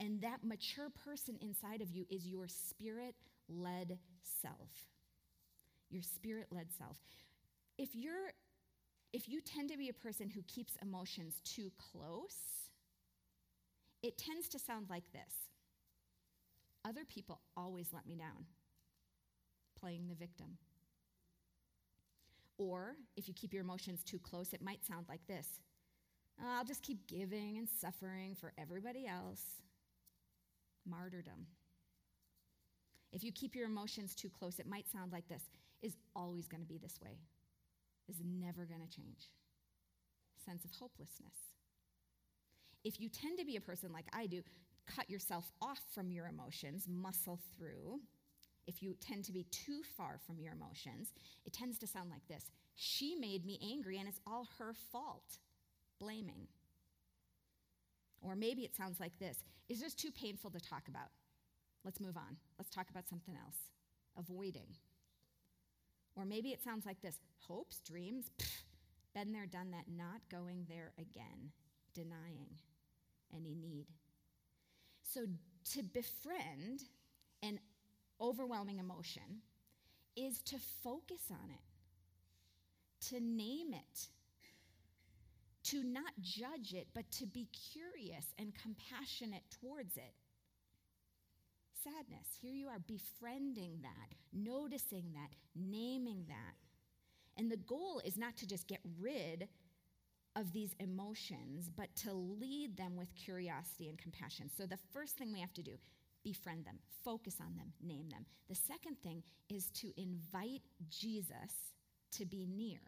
And 0.00 0.20
that 0.22 0.42
mature 0.42 0.88
person 1.04 1.38
inside 1.40 1.80
of 1.82 1.90
you 1.90 2.06
is 2.10 2.26
your 2.26 2.48
spirit 2.48 3.14
led 3.48 3.98
self. 4.22 4.70
Your 5.90 6.02
spirit 6.02 6.46
led 6.50 6.68
self. 6.76 6.96
If 7.82 7.96
you're 7.96 8.30
if 9.12 9.28
you 9.28 9.40
tend 9.40 9.70
to 9.70 9.76
be 9.76 9.88
a 9.88 9.92
person 9.92 10.30
who 10.30 10.42
keeps 10.42 10.74
emotions 10.80 11.40
too 11.44 11.72
close, 11.76 12.36
it 14.04 14.16
tends 14.16 14.48
to 14.50 14.58
sound 14.60 14.86
like 14.88 15.10
this. 15.12 15.50
Other 16.84 17.04
people 17.04 17.40
always 17.56 17.88
let 17.92 18.06
me 18.06 18.14
down. 18.14 18.46
Playing 19.78 20.06
the 20.08 20.14
victim. 20.14 20.58
Or 22.56 22.94
if 23.16 23.26
you 23.26 23.34
keep 23.34 23.52
your 23.52 23.64
emotions 23.64 24.04
too 24.04 24.20
close, 24.20 24.52
it 24.52 24.62
might 24.62 24.86
sound 24.86 25.06
like 25.08 25.26
this 25.26 25.48
oh, 26.40 26.58
I'll 26.58 26.64
just 26.64 26.82
keep 26.82 27.08
giving 27.08 27.58
and 27.58 27.68
suffering 27.68 28.36
for 28.36 28.52
everybody 28.56 29.08
else. 29.08 29.42
Martyrdom. 30.88 31.46
If 33.12 33.24
you 33.24 33.32
keep 33.32 33.56
your 33.56 33.66
emotions 33.66 34.14
too 34.14 34.30
close, 34.30 34.60
it 34.60 34.68
might 34.68 34.88
sound 34.88 35.10
like 35.10 35.26
this 35.28 35.42
is 35.82 35.96
always 36.14 36.46
going 36.46 36.60
to 36.62 36.66
be 36.66 36.78
this 36.78 37.00
way, 37.02 37.18
is 38.08 38.16
never 38.24 38.64
going 38.64 38.80
to 38.80 38.96
change. 38.96 39.30
Sense 40.44 40.64
of 40.64 40.70
hopelessness. 40.72 41.34
If 42.84 43.00
you 43.00 43.08
tend 43.08 43.38
to 43.38 43.44
be 43.44 43.56
a 43.56 43.60
person 43.60 43.92
like 43.92 44.06
I 44.12 44.26
do, 44.26 44.42
cut 44.86 45.08
yourself 45.08 45.52
off 45.60 45.80
from 45.94 46.10
your 46.10 46.26
emotions, 46.26 46.86
muscle 46.88 47.38
through, 47.56 48.00
if 48.66 48.82
you 48.82 48.94
tend 49.00 49.24
to 49.24 49.32
be 49.32 49.44
too 49.50 49.82
far 49.96 50.18
from 50.26 50.38
your 50.38 50.52
emotions, 50.52 51.12
it 51.44 51.52
tends 51.52 51.78
to 51.78 51.86
sound 51.86 52.10
like 52.10 52.26
this 52.28 52.50
She 52.74 53.14
made 53.14 53.44
me 53.44 53.58
angry 53.62 53.98
and 53.98 54.08
it's 54.08 54.20
all 54.26 54.48
her 54.58 54.72
fault. 54.92 55.38
Blaming. 55.98 56.48
Or 58.20 58.36
maybe 58.36 58.62
it 58.62 58.76
sounds 58.76 59.00
like 59.00 59.18
this 59.18 59.42
It's 59.68 59.80
just 59.80 59.98
too 59.98 60.10
painful 60.10 60.50
to 60.50 60.60
talk 60.60 60.88
about. 60.88 61.10
Let's 61.84 62.00
move 62.00 62.16
on. 62.16 62.36
Let's 62.58 62.70
talk 62.70 62.90
about 62.90 63.08
something 63.08 63.34
else. 63.34 63.56
Avoiding. 64.16 64.76
Or 66.14 66.24
maybe 66.24 66.50
it 66.50 66.62
sounds 66.62 66.84
like 66.84 67.00
this 67.00 67.18
hopes, 67.38 67.80
dreams, 67.80 68.30
been 69.14 69.32
there, 69.32 69.46
done 69.46 69.70
that, 69.70 69.84
not 69.88 70.20
going 70.30 70.66
there 70.68 70.92
again, 70.98 71.52
denying 71.94 72.58
any 73.34 73.54
need. 73.54 73.86
So 75.02 75.26
to 75.72 75.82
befriend 75.82 76.84
an 77.42 77.58
overwhelming 78.20 78.78
emotion 78.78 79.42
is 80.16 80.40
to 80.42 80.56
focus 80.82 81.22
on 81.30 81.50
it, 81.50 83.08
to 83.08 83.20
name 83.20 83.72
it, 83.72 84.06
to 85.64 85.82
not 85.82 86.12
judge 86.20 86.74
it, 86.74 86.88
but 86.94 87.10
to 87.12 87.26
be 87.26 87.48
curious 87.72 88.26
and 88.38 88.52
compassionate 88.60 89.44
towards 89.60 89.96
it. 89.96 90.14
Sadness, 91.82 92.28
here 92.40 92.52
you 92.52 92.68
are 92.68 92.78
befriending 92.78 93.78
that, 93.82 94.14
noticing 94.32 95.12
that, 95.14 95.30
naming 95.56 96.24
that. 96.28 96.54
And 97.36 97.50
the 97.50 97.56
goal 97.56 98.00
is 98.04 98.16
not 98.16 98.36
to 98.36 98.46
just 98.46 98.68
get 98.68 98.80
rid 99.00 99.48
of 100.36 100.52
these 100.52 100.74
emotions, 100.78 101.70
but 101.74 101.94
to 101.96 102.12
lead 102.12 102.76
them 102.76 102.96
with 102.96 103.14
curiosity 103.14 103.88
and 103.88 103.98
compassion. 103.98 104.50
So 104.56 104.66
the 104.66 104.78
first 104.92 105.16
thing 105.16 105.32
we 105.32 105.40
have 105.40 105.52
to 105.54 105.62
do 105.62 105.72
befriend 106.24 106.64
them, 106.64 106.78
focus 107.04 107.36
on 107.40 107.56
them, 107.56 107.72
name 107.82 108.08
them. 108.08 108.24
The 108.48 108.54
second 108.54 108.96
thing 109.02 109.22
is 109.48 109.66
to 109.80 109.92
invite 110.00 110.62
Jesus 110.88 111.72
to 112.12 112.24
be 112.24 112.46
near. 112.46 112.80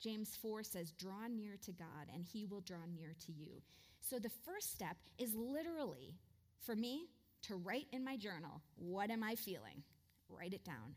James 0.00 0.36
4 0.40 0.62
says, 0.62 0.92
Draw 0.92 1.28
near 1.34 1.56
to 1.62 1.72
God, 1.72 2.08
and 2.12 2.24
he 2.24 2.44
will 2.44 2.60
draw 2.60 2.84
near 2.94 3.14
to 3.26 3.32
you. 3.32 3.62
So 4.00 4.18
the 4.18 4.30
first 4.44 4.70
step 4.70 4.96
is 5.18 5.34
literally, 5.34 6.14
for 6.64 6.74
me, 6.74 7.08
to 7.42 7.56
write 7.56 7.86
in 7.92 8.04
my 8.04 8.16
journal, 8.16 8.62
What 8.76 9.10
am 9.10 9.22
I 9.22 9.34
feeling? 9.34 9.82
Write 10.28 10.54
it 10.54 10.64
down. 10.64 10.94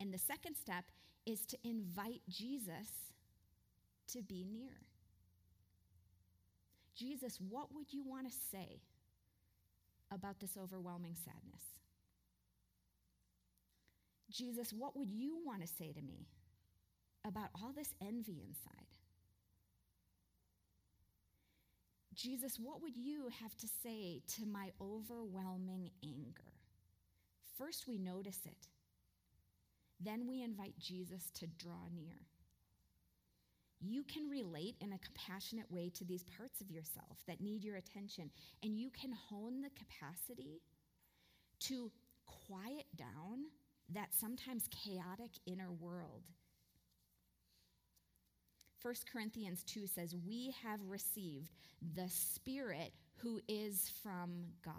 And 0.00 0.12
the 0.12 0.18
second 0.18 0.56
step 0.56 0.84
is 1.26 1.46
to 1.46 1.58
invite 1.64 2.22
Jesus 2.28 2.88
to 4.08 4.22
be 4.22 4.44
near. 4.44 4.80
Jesus, 6.94 7.38
what 7.48 7.74
would 7.74 7.92
you 7.92 8.04
want 8.06 8.30
to 8.30 8.36
say 8.52 8.80
about 10.12 10.40
this 10.40 10.56
overwhelming 10.60 11.14
sadness? 11.14 11.62
Jesus, 14.30 14.72
what 14.72 14.96
would 14.96 15.10
you 15.10 15.38
want 15.44 15.62
to 15.62 15.66
say 15.66 15.92
to 15.92 16.02
me 16.02 16.26
about 17.24 17.50
all 17.54 17.72
this 17.74 17.94
envy 18.00 18.42
inside? 18.46 18.86
Jesus, 22.14 22.58
what 22.58 22.82
would 22.82 22.96
you 22.96 23.28
have 23.40 23.56
to 23.56 23.68
say 23.82 24.22
to 24.36 24.46
my 24.46 24.70
overwhelming 24.80 25.90
anger? 26.04 26.52
First, 27.58 27.86
we 27.86 27.98
notice 27.98 28.40
it. 28.46 28.68
then 30.00 30.26
we 30.28 30.42
invite 30.42 30.78
Jesus 30.78 31.30
to 31.34 31.46
draw 31.46 31.86
near. 31.94 32.26
You 33.80 34.02
can 34.02 34.28
relate 34.28 34.76
in 34.80 34.92
a 34.92 34.98
compassionate 34.98 35.70
way 35.70 35.90
to 35.90 36.04
these 36.04 36.24
parts 36.24 36.60
of 36.60 36.70
yourself 36.70 37.18
that 37.26 37.40
need 37.40 37.64
your 37.64 37.76
attention, 37.76 38.30
and 38.62 38.78
you 38.78 38.90
can 38.90 39.12
hone 39.12 39.62
the 39.62 39.70
capacity 39.70 40.60
to 41.60 41.90
quiet 42.26 42.86
down 42.96 43.44
that 43.92 44.08
sometimes 44.18 44.68
chaotic 44.84 45.30
inner 45.46 45.70
world. 45.70 46.22
1 48.82 48.94
Corinthians 49.10 49.62
2 49.64 49.86
says, 49.86 50.14
We 50.26 50.54
have 50.62 50.80
received 50.86 51.53
the 51.94 52.08
Spirit 52.08 52.92
who 53.16 53.40
is 53.48 53.90
from 54.02 54.46
God. 54.64 54.74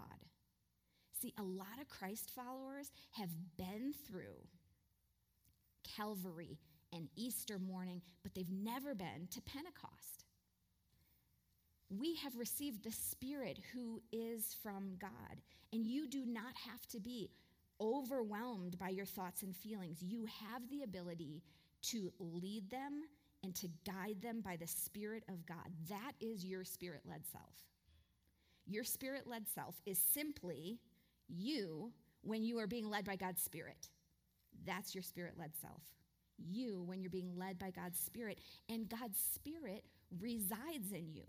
See, 1.22 1.34
a 1.38 1.44
lot 1.44 1.80
of 1.82 1.90
Christ 1.90 2.32
followers 2.36 2.92
have 3.12 3.30
been 3.58 3.94
through 4.08 4.48
Calvary 5.96 6.60
and 6.94 7.08
Easter 7.16 7.60
morning, 7.60 8.02
but 8.24 8.34
they've 8.34 8.52
never 8.52 8.94
been 8.96 9.28
to 9.32 9.42
Pentecost. 9.42 10.26
We 11.90 12.16
have 12.16 12.36
received 12.36 12.84
the 12.84 12.92
Spirit 12.92 13.60
who 13.74 14.02
is 14.12 14.56
from 14.62 14.96
God, 15.00 15.42
and 15.72 15.86
you 15.86 16.08
do 16.08 16.26
not 16.26 16.54
have 16.70 16.86
to 16.88 17.00
be 17.00 17.30
overwhelmed 17.80 18.78
by 18.78 18.90
your 18.90 19.06
thoughts 19.06 19.44
and 19.44 19.56
feelings. 19.56 20.02
You 20.02 20.26
have 20.26 20.68
the 20.70 20.84
ability 20.84 21.44
to 21.84 22.12
lead 22.20 22.70
them 22.70 23.04
and 23.46 23.54
to 23.54 23.68
guide 23.86 24.20
them 24.22 24.42
by 24.42 24.56
the 24.56 24.66
Spirit 24.66 25.24
of 25.30 25.46
God. 25.46 25.72
That 25.88 26.14
is 26.20 26.44
your 26.44 26.64
spirit 26.64 27.02
led 27.08 27.22
self. 27.32 27.54
Your 28.66 28.84
spirit 28.84 29.28
led 29.28 29.48
self 29.48 29.76
is 29.86 30.00
simply 30.00 30.80
you 31.28 31.94
when 32.22 32.44
you 32.44 32.58
are 32.58 32.66
being 32.66 32.90
led 32.90 33.06
by 33.06 33.16
God's 33.16 33.44
Spirit. 33.44 33.90
That's 34.66 34.96
your 34.96 35.04
spirit 35.04 35.36
led 35.38 35.52
self. 35.62 35.84
You 36.38 36.84
when 36.88 37.02
you're 37.02 37.12
being 37.12 37.38
led 37.38 37.60
by 37.60 37.70
God's 37.70 38.00
Spirit, 38.00 38.40
and 38.68 38.90
God's 38.90 39.20
Spirit 39.20 39.86
resides 40.20 40.92
in 40.92 41.14
you. 41.14 41.26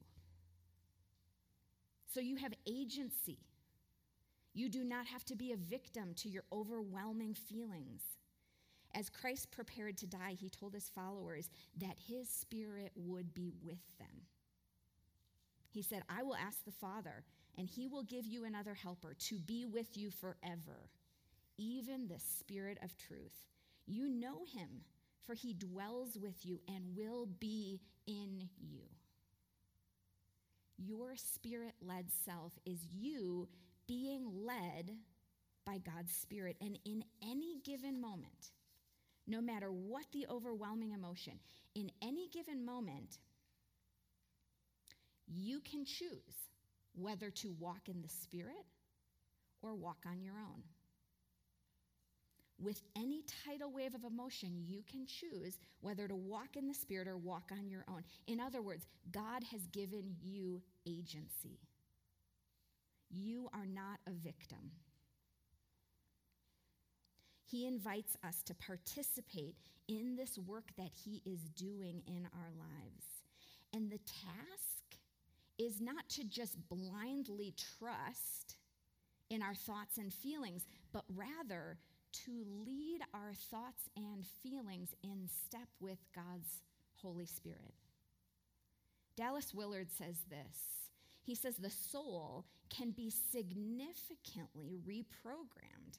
So 2.15 2.21
you 2.21 2.37
have 2.37 2.55
agency. 2.67 3.41
You 4.55 4.71
do 4.71 4.83
not 4.85 5.07
have 5.07 5.25
to 5.27 5.37
be 5.37 5.53
a 5.53 5.57
victim 5.57 6.15
to 6.17 6.31
your 6.31 6.45
overwhelming 6.51 7.35
feelings. 7.35 8.01
As 8.97 9.11
Christ 9.11 9.51
prepared 9.51 9.99
to 9.99 10.07
die, 10.07 10.37
he 10.41 10.49
told 10.49 10.73
his 10.73 10.89
followers 10.89 11.51
that 11.77 11.97
his 12.09 12.31
spirit 12.31 12.93
would 12.97 13.35
be 13.35 13.53
with 13.63 13.99
them. 13.99 14.23
He 15.69 15.83
said, 15.83 16.03
I 16.09 16.23
will 16.23 16.37
ask 16.37 16.65
the 16.65 16.71
Father, 16.71 17.23
and 17.59 17.69
he 17.69 17.89
will 17.89 18.05
give 18.05 18.25
you 18.25 18.47
another 18.47 18.73
helper 18.73 19.15
to 19.29 19.39
be 19.39 19.67
with 19.67 19.99
you 19.99 20.11
forever, 20.11 20.89
even 21.59 22.09
the 22.09 22.19
Spirit 22.19 22.79
of 22.83 22.97
truth. 22.97 23.45
You 23.87 24.09
know 24.09 24.45
him, 24.51 24.69
for 25.27 25.35
he 25.35 25.53
dwells 25.53 26.17
with 26.19 26.47
you 26.47 26.61
and 26.67 26.97
will 26.97 27.27
be 27.39 27.81
in 28.07 28.49
you. 28.59 28.81
Your 30.79 31.17
spirit 31.17 31.75
led 31.83 32.07
self 32.25 32.53
is 32.65 32.87
you 32.91 33.49
being 33.87 34.27
led 34.45 34.93
by 35.67 35.79
God's 35.79 36.15
Spirit. 36.15 36.57
And 36.61 36.79
in 36.85 37.05
any 37.23 37.59
given 37.65 38.01
moment, 38.01 38.53
no 39.27 39.41
matter 39.41 39.71
what 39.71 40.05
the 40.13 40.27
overwhelming 40.31 40.93
emotion, 40.93 41.35
in 41.75 41.91
any 42.03 42.29
given 42.29 42.65
moment, 42.65 43.19
you 45.27 45.61
can 45.61 45.85
choose 45.85 46.51
whether 46.95 47.31
to 47.31 47.55
walk 47.59 47.89
in 47.89 48.01
the 48.03 48.09
Spirit 48.09 48.65
or 49.63 49.75
walk 49.75 49.99
on 50.07 50.23
your 50.23 50.35
own. 50.35 50.63
With 52.59 52.81
any 52.97 53.23
tidal 53.45 53.71
wave 53.71 53.95
of 53.95 54.05
emotion, 54.05 54.65
you 54.67 54.83
can 54.91 55.07
choose 55.07 55.59
whether 55.81 56.09
to 56.09 56.15
walk 56.17 56.57
in 56.57 56.67
the 56.67 56.75
Spirit 56.75 57.07
or 57.07 57.19
walk 57.19 57.51
on 57.53 57.69
your 57.69 57.85
own. 57.89 58.03
In 58.27 58.41
other 58.41 58.63
words, 58.63 58.87
God 59.13 59.43
has 59.51 59.67
given 59.73 60.17
you 60.23 60.63
agency. 60.87 61.59
You 63.11 63.51
are 63.53 63.67
not 63.67 63.99
a 64.07 64.13
victim. 64.13 64.71
He 67.49 67.67
invites 67.67 68.17
us 68.25 68.43
to 68.45 68.55
participate 68.55 69.57
in 69.89 70.17
this 70.17 70.39
work 70.39 70.71
that 70.77 70.91
He 71.05 71.23
is 71.25 71.41
doing 71.57 72.03
in 72.07 72.29
our 72.35 72.51
lives. 72.59 73.05
And 73.73 73.91
the 73.91 73.99
task 73.99 75.01
is 75.59 75.81
not 75.81 76.09
to 76.11 76.25
just 76.25 76.57
blindly 76.69 77.55
trust 77.79 78.57
in 79.31 79.43
our 79.43 79.55
thoughts 79.55 79.99
and 79.99 80.13
feelings, 80.13 80.67
but 80.93 81.05
rather 81.15 81.79
to 82.25 82.45
lead 82.67 83.01
our 83.13 83.33
thoughts 83.51 83.89
and 83.97 84.25
feelings 84.43 84.95
in 85.03 85.29
step 85.47 85.69
with 85.81 85.99
God's 86.15 86.63
Holy 87.03 87.27
Spirit. 87.27 87.75
Dallas 89.17 89.55
Willard 89.55 89.89
says 89.91 90.17
this 90.29 90.77
he 91.27 91.35
says 91.35 91.57
the 91.57 91.71
soul 91.71 92.47
can 92.71 92.93
be 92.93 93.11
significantly 93.11 94.79
reprogrammed. 94.87 95.99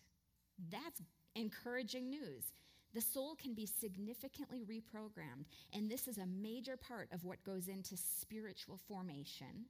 That's 0.71 1.01
encouraging 1.38 2.10
news. 2.10 2.52
The 2.93 3.02
soul 3.02 3.36
can 3.36 3.54
be 3.54 3.65
significantly 3.65 4.63
reprogrammed, 4.63 5.45
and 5.73 5.89
this 5.89 6.08
is 6.08 6.17
a 6.17 6.26
major 6.26 6.78
part 6.78 7.10
of 7.12 7.23
what 7.23 7.43
goes 7.43 7.67
into 7.67 7.95
spiritual 7.95 8.80
formation 8.88 9.65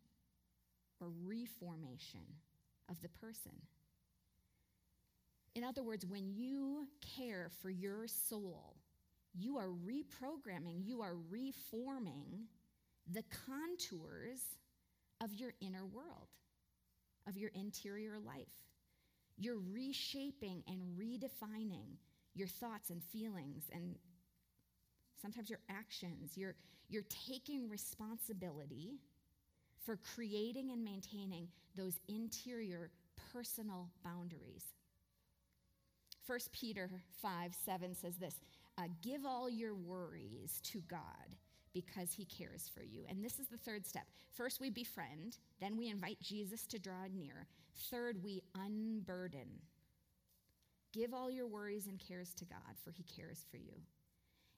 or 1.02 1.10
reformation 1.26 2.22
of 2.90 3.02
the 3.02 3.10
person. 3.10 3.52
In 5.56 5.64
other 5.64 5.84
words, 5.84 6.06
when 6.06 6.32
you 6.36 6.88
care 7.18 7.50
for 7.62 7.70
your 7.70 8.08
soul, 8.08 8.76
you 9.34 9.58
are 9.58 9.70
reprogramming, 9.70 10.86
you 10.86 11.02
are 11.02 11.16
reforming 11.30 12.48
the 13.12 13.24
contours 13.46 14.42
of 15.22 15.34
your 15.34 15.54
inner 15.60 15.86
world, 15.86 16.30
of 17.28 17.38
your 17.38 17.52
interior 17.56 18.20
life. 18.20 18.48
You're 19.38 19.60
reshaping 19.72 20.64
and 20.68 20.82
redefining 20.98 21.98
your 22.34 22.48
thoughts 22.48 22.90
and 22.90 23.04
feelings 23.04 23.64
and 23.72 23.96
sometimes 25.22 25.50
your 25.50 25.60
actions. 25.70 26.32
You're, 26.36 26.56
you're 26.90 27.06
taking 27.28 27.70
responsibility 27.70 29.00
for 29.86 29.98
creating 30.16 30.72
and 30.72 30.84
maintaining 30.84 31.48
those 31.76 32.00
interior 32.08 32.92
personal 33.32 33.90
boundaries. 34.04 34.66
1 36.26 36.40
Peter 36.52 36.90
5 37.22 37.52
7 37.66 37.96
says 37.96 38.18
this 38.18 38.36
uh, 38.78 38.84
Give 39.02 39.26
all 39.26 39.50
your 39.50 39.76
worries 39.76 40.60
to 40.64 40.82
God 40.90 41.36
because 41.74 42.12
he 42.12 42.26
cares 42.26 42.70
for 42.74 42.84
you. 42.84 43.04
And 43.08 43.24
this 43.24 43.40
is 43.40 43.48
the 43.48 43.58
third 43.58 43.86
step. 43.86 44.06
First, 44.34 44.60
we 44.60 44.70
befriend, 44.70 45.38
then, 45.62 45.78
we 45.78 45.90
invite 45.90 46.20
Jesus 46.22 46.66
to 46.68 46.80
draw 46.80 47.06
near. 47.14 47.48
Third, 47.92 48.24
we 48.24 48.42
unburden. 48.56 49.48
Give 50.94 51.14
all 51.14 51.30
your 51.30 51.48
worries 51.48 51.88
and 51.88 52.00
cares 52.00 52.34
to 52.36 52.46
God, 52.46 52.76
for 52.84 52.92
he 52.92 53.04
cares 53.04 53.46
for 53.50 53.58
you. 53.58 53.74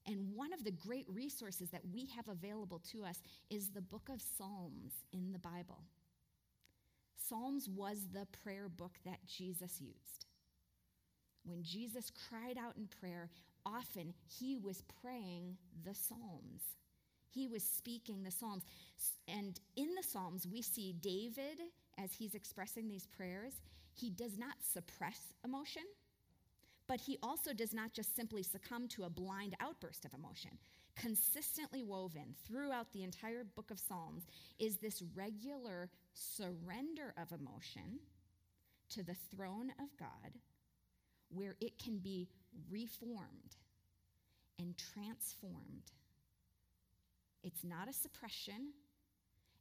And 0.06 0.34
one 0.34 0.54
of 0.54 0.64
the 0.64 0.72
great 0.72 1.06
resources 1.08 1.70
that 1.72 1.82
we 1.94 2.08
have 2.16 2.28
available 2.28 2.82
to 2.92 3.04
us 3.04 3.22
is 3.50 3.70
the 3.70 3.82
book 3.82 4.10
of 4.12 4.22
Psalms 4.22 4.94
in 5.12 5.32
the 5.32 5.40
Bible. 5.40 5.84
Psalms 7.28 7.70
was 7.70 8.08
the 8.12 8.26
prayer 8.44 8.70
book 8.70 8.94
that 9.06 9.26
Jesus 9.26 9.82
used. 9.82 10.26
When 11.44 11.64
Jesus 11.64 12.12
cried 12.30 12.58
out 12.58 12.76
in 12.78 12.88
prayer, 12.88 13.30
often 13.66 14.14
he 14.26 14.56
was 14.56 14.84
praying 15.02 15.58
the 15.84 15.94
Psalms. 15.94 16.64
He 17.30 17.48
was 17.48 17.64
speaking 17.64 18.24
the 18.24 18.32
Psalms. 18.32 18.64
And 19.28 19.60
in 19.76 19.94
the 19.96 20.04
Psalms, 20.04 20.48
we 20.52 20.62
see 20.62 20.94
David, 20.94 21.60
as 22.02 22.14
he's 22.14 22.36
expressing 22.36 22.88
these 22.88 23.08
prayers, 23.08 23.54
he 23.94 24.10
does 24.10 24.38
not 24.38 24.56
suppress 24.62 25.34
emotion, 25.44 25.84
but 26.88 27.00
he 27.00 27.18
also 27.22 27.54
does 27.54 27.74
not 27.74 27.94
just 27.94 28.16
simply 28.16 28.42
succumb 28.44 28.88
to 28.88 29.04
a 29.04 29.10
blind 29.10 29.56
outburst 29.60 30.06
of 30.06 30.14
emotion. 30.14 30.52
Consistently 30.96 31.84
woven 31.84 32.36
throughout 32.48 32.92
the 32.92 33.04
entire 33.04 33.44
book 33.44 33.72
of 33.72 33.80
Psalms 33.80 34.24
is 34.58 34.78
this 34.78 35.04
regular 35.16 35.90
surrender 36.14 37.14
of 37.22 37.32
emotion 37.32 38.00
to 38.90 39.04
the 39.04 39.16
throne 39.36 39.72
of 39.80 39.96
God 39.98 40.34
where 41.30 41.56
it 41.62 41.78
can 41.78 42.00
be 42.00 42.28
reformed 42.70 43.56
and 44.58 44.76
transformed 44.78 45.92
it's 47.44 47.64
not 47.64 47.88
a 47.88 47.94
suppression, 47.94 48.74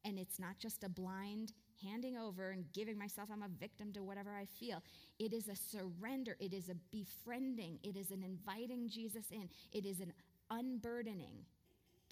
and 0.05 0.19
it's 0.19 0.39
not 0.39 0.59
just 0.59 0.85
a 0.85 0.89
blind 0.89 1.53
handing 1.83 2.17
over 2.17 2.51
and 2.51 2.65
giving 2.73 2.99
myself, 2.99 3.29
I'm 3.33 3.43
a 3.43 3.49
victim 3.61 3.93
to 3.93 4.03
whatever 4.03 4.35
I 4.35 4.45
feel. 4.45 4.83
It 5.19 5.33
is 5.33 5.49
a 5.49 5.57
surrender, 5.57 6.37
it 6.41 6.53
is 6.53 6.69
a 6.69 6.75
befriending, 6.91 7.79
it 7.83 7.97
is 7.97 8.11
an 8.11 8.23
inviting 8.23 8.89
Jesus 8.89 9.27
in, 9.31 9.49
it 9.73 9.87
is 9.87 10.01
an 10.01 10.13
unburdening, 10.51 11.45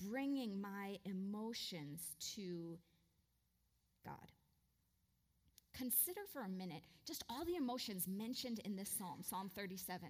bringing 0.09 0.61
my 0.61 0.96
emotions 1.05 2.16
to 2.35 2.79
God. 4.05 4.33
Consider 5.76 6.20
for 6.33 6.42
a 6.42 6.48
minute 6.48 6.83
just 7.07 7.24
all 7.29 7.44
the 7.44 7.57
emotions 7.57 8.07
mentioned 8.09 8.61
in 8.64 8.76
this 8.76 8.88
psalm, 8.88 9.22
Psalm 9.22 9.50
37. 9.55 10.09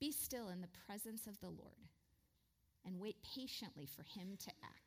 Be 0.00 0.10
still 0.10 0.48
in 0.48 0.60
the 0.60 0.68
presence 0.86 1.26
of 1.26 1.38
the 1.40 1.48
Lord 1.48 1.88
and 2.84 2.98
wait 2.98 3.16
patiently 3.34 3.86
for 3.86 4.02
him 4.02 4.36
to 4.38 4.50
act. 4.62 4.83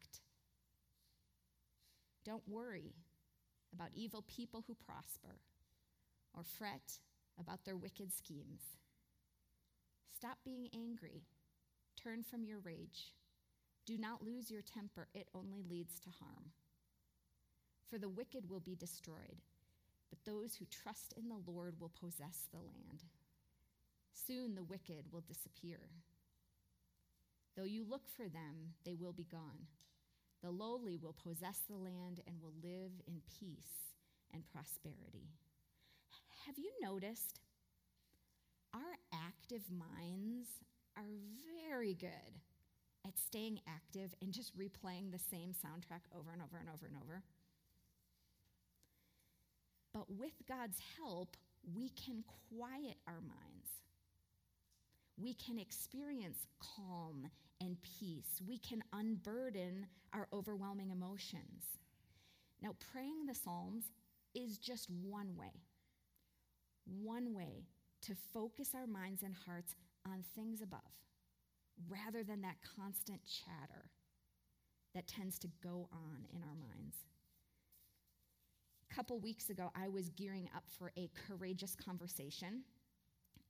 Don't 2.28 2.44
worry 2.46 2.92
about 3.74 3.92
evil 3.96 4.22
people 4.28 4.62
who 4.68 4.76
prosper 4.76 5.40
or 6.36 6.44
fret 6.44 7.00
about 7.40 7.64
their 7.64 7.78
wicked 7.78 8.12
schemes. 8.12 8.60
Stop 10.14 10.38
being 10.44 10.68
angry. 10.76 11.24
Turn 11.96 12.24
from 12.24 12.44
your 12.44 12.60
rage. 12.60 13.14
Do 13.86 13.98
not 13.98 14.26
lose 14.26 14.52
your 14.52 14.62
temper, 14.62 15.08
it 15.14 15.30
only 15.34 15.64
leads 15.64 16.02
to 16.02 16.10
harm. 16.20 16.52
For 17.90 17.98
the 17.98 18.10
wicked 18.10 18.50
will 18.50 18.60
be 18.60 18.76
destroyed, 18.76 19.42
but 20.10 20.20
those 20.26 20.56
who 20.56 20.66
trust 20.66 21.14
in 21.16 21.30
the 21.30 21.50
Lord 21.50 21.76
will 21.80 21.94
possess 21.98 22.48
the 22.52 22.60
land. 22.60 23.06
Soon 24.12 24.54
the 24.54 24.64
wicked 24.64 25.06
will 25.14 25.22
disappear. 25.22 25.80
Though 27.56 27.64
you 27.64 27.86
look 27.90 28.10
for 28.10 28.28
them, 28.28 28.74
they 28.84 28.96
will 28.96 29.14
be 29.14 29.24
gone. 29.24 29.68
The 30.44 30.52
lowly 30.52 30.98
will 30.98 31.16
possess 31.24 31.62
the 31.68 31.76
land 31.76 32.22
and 32.28 32.42
will 32.42 32.54
live 32.64 32.92
in 33.08 33.22
peace 33.40 33.96
and 34.34 34.44
prosperity. 34.46 35.30
Have 36.46 36.58
you 36.58 36.72
noticed? 36.82 37.40
Our 38.74 38.82
active 39.14 39.64
minds 39.72 40.48
are 40.96 41.10
very 41.68 41.94
good 41.94 42.42
at 43.06 43.18
staying 43.18 43.60
active 43.68 44.14
and 44.22 44.32
just 44.34 44.58
replaying 44.58 45.12
the 45.12 45.20
same 45.32 45.54
soundtrack 45.54 46.02
over 46.16 46.32
and 46.32 46.42
over 46.42 46.58
and 46.58 46.70
over 46.70 46.86
and 46.86 46.96
over. 47.02 47.24
But 49.94 50.12
with 50.16 50.34
God's 50.48 50.80
help, 50.98 51.36
we 51.76 51.90
can 51.90 52.24
quiet 52.50 52.98
our 53.08 53.22
minds. 53.22 53.70
We 55.18 55.34
can 55.34 55.58
experience 55.58 56.46
calm 56.60 57.30
and 57.62 57.78
peace. 57.82 58.42
We 58.48 58.58
can 58.58 58.84
unburden 58.94 59.88
our 60.14 60.28
overwhelming 60.32 60.92
emotions. 60.92 61.64
Now, 62.62 62.76
praying 62.92 63.26
the 63.26 63.36
Psalms 63.36 63.86
is 64.34 64.58
just 64.58 64.90
one 64.90 65.36
way, 65.36 65.64
one 66.86 67.34
way 67.34 67.66
to 68.04 68.16
focus 68.34 68.70
our 68.76 68.88
minds 68.88 69.24
and 69.24 69.34
hearts 69.46 69.76
on 70.06 70.24
things 70.36 70.62
above 70.62 70.80
rather 71.90 72.24
than 72.24 72.42
that 72.42 72.56
constant 72.76 73.22
chatter 73.26 73.90
that 74.96 75.08
tends 75.08 75.38
to 75.40 75.48
go 75.64 75.90
on 75.92 76.26
in 76.34 76.42
our 76.42 76.56
minds. 76.56 76.96
A 78.90 78.96
couple 78.96 79.20
weeks 79.20 79.50
ago, 79.50 79.72
I 79.76 79.90
was 79.90 80.10
gearing 80.10 80.50
up 80.56 80.64
for 80.80 80.92
a 80.98 81.10
courageous 81.28 81.76
conversation, 81.76 82.64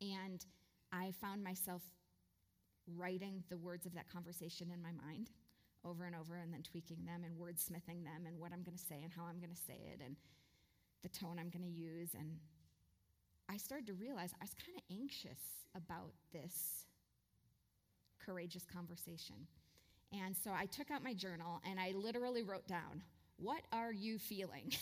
and 0.02 0.46
I 0.92 1.12
found 1.22 1.44
myself 1.44 1.84
writing 2.96 3.44
the 3.50 3.58
words 3.58 3.86
of 3.86 3.94
that 3.94 4.10
conversation 4.10 4.72
in 4.74 4.82
my 4.82 4.92
mind 5.06 5.30
over 5.86 6.06
and 6.06 6.16
over 6.16 6.36
and 6.38 6.54
then 6.54 6.64
tweaking 6.64 7.06
them 7.06 7.24
and 7.24 7.36
wordsmithing 7.36 8.04
them 8.04 8.26
and 8.26 8.38
what 8.38 8.52
I'm 8.52 8.64
going 8.64 8.78
to 8.78 8.84
say 8.84 9.02
and 9.04 9.12
how 9.12 9.24
I'm 9.24 9.40
going 9.40 9.54
to 9.54 9.62
say 9.68 9.80
it 9.94 10.02
and 10.04 10.16
the 11.04 11.10
tone 11.10 11.38
I'm 11.40 11.50
going 11.50 11.64
to 11.64 11.80
use. 11.80 12.10
And 12.18 12.38
I 13.50 13.58
started 13.58 13.88
to 13.88 13.94
realize 13.94 14.32
I 14.34 14.44
was 14.44 14.56
kind 14.66 14.78
of 14.78 14.84
anxious 14.92 15.40
about 15.76 16.14
this 16.34 16.86
courageous 18.24 18.66
conversation. 18.66 19.36
And 20.12 20.36
so 20.36 20.52
I 20.52 20.66
took 20.66 20.92
out 20.92 21.04
my 21.04 21.14
journal 21.14 21.62
and 21.70 21.80
I 21.80 21.94
literally 21.96 22.44
wrote 22.44 22.68
down, 22.68 23.04
What 23.38 23.62
are 23.72 23.92
you 23.92 24.18
feeling? 24.18 24.74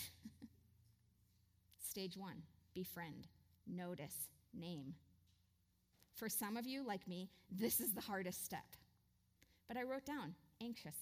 Stage 1.78 2.16
one 2.16 2.42
befriend, 2.74 3.26
notice, 3.66 4.28
name. 4.52 4.94
For 6.16 6.28
some 6.28 6.56
of 6.56 6.66
you, 6.66 6.84
like 6.84 7.06
me, 7.06 7.28
this 7.50 7.78
is 7.80 7.92
the 7.92 8.00
hardest 8.00 8.44
step. 8.44 8.64
But 9.68 9.76
I 9.76 9.82
wrote 9.82 10.06
down 10.06 10.34
anxious. 10.62 10.96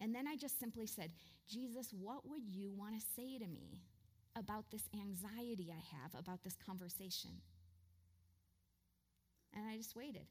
And 0.00 0.14
then 0.14 0.26
I 0.28 0.36
just 0.36 0.60
simply 0.60 0.86
said, 0.86 1.10
Jesus, 1.48 1.92
what 1.92 2.28
would 2.28 2.46
you 2.46 2.72
want 2.72 2.94
to 2.98 3.06
say 3.16 3.38
to 3.38 3.46
me 3.46 3.80
about 4.36 4.70
this 4.70 4.82
anxiety 4.94 5.72
I 5.72 5.96
have 5.96 6.14
about 6.18 6.42
this 6.44 6.56
conversation? 6.64 7.30
And 9.54 9.64
I 9.66 9.76
just 9.76 9.96
waited. 9.96 10.26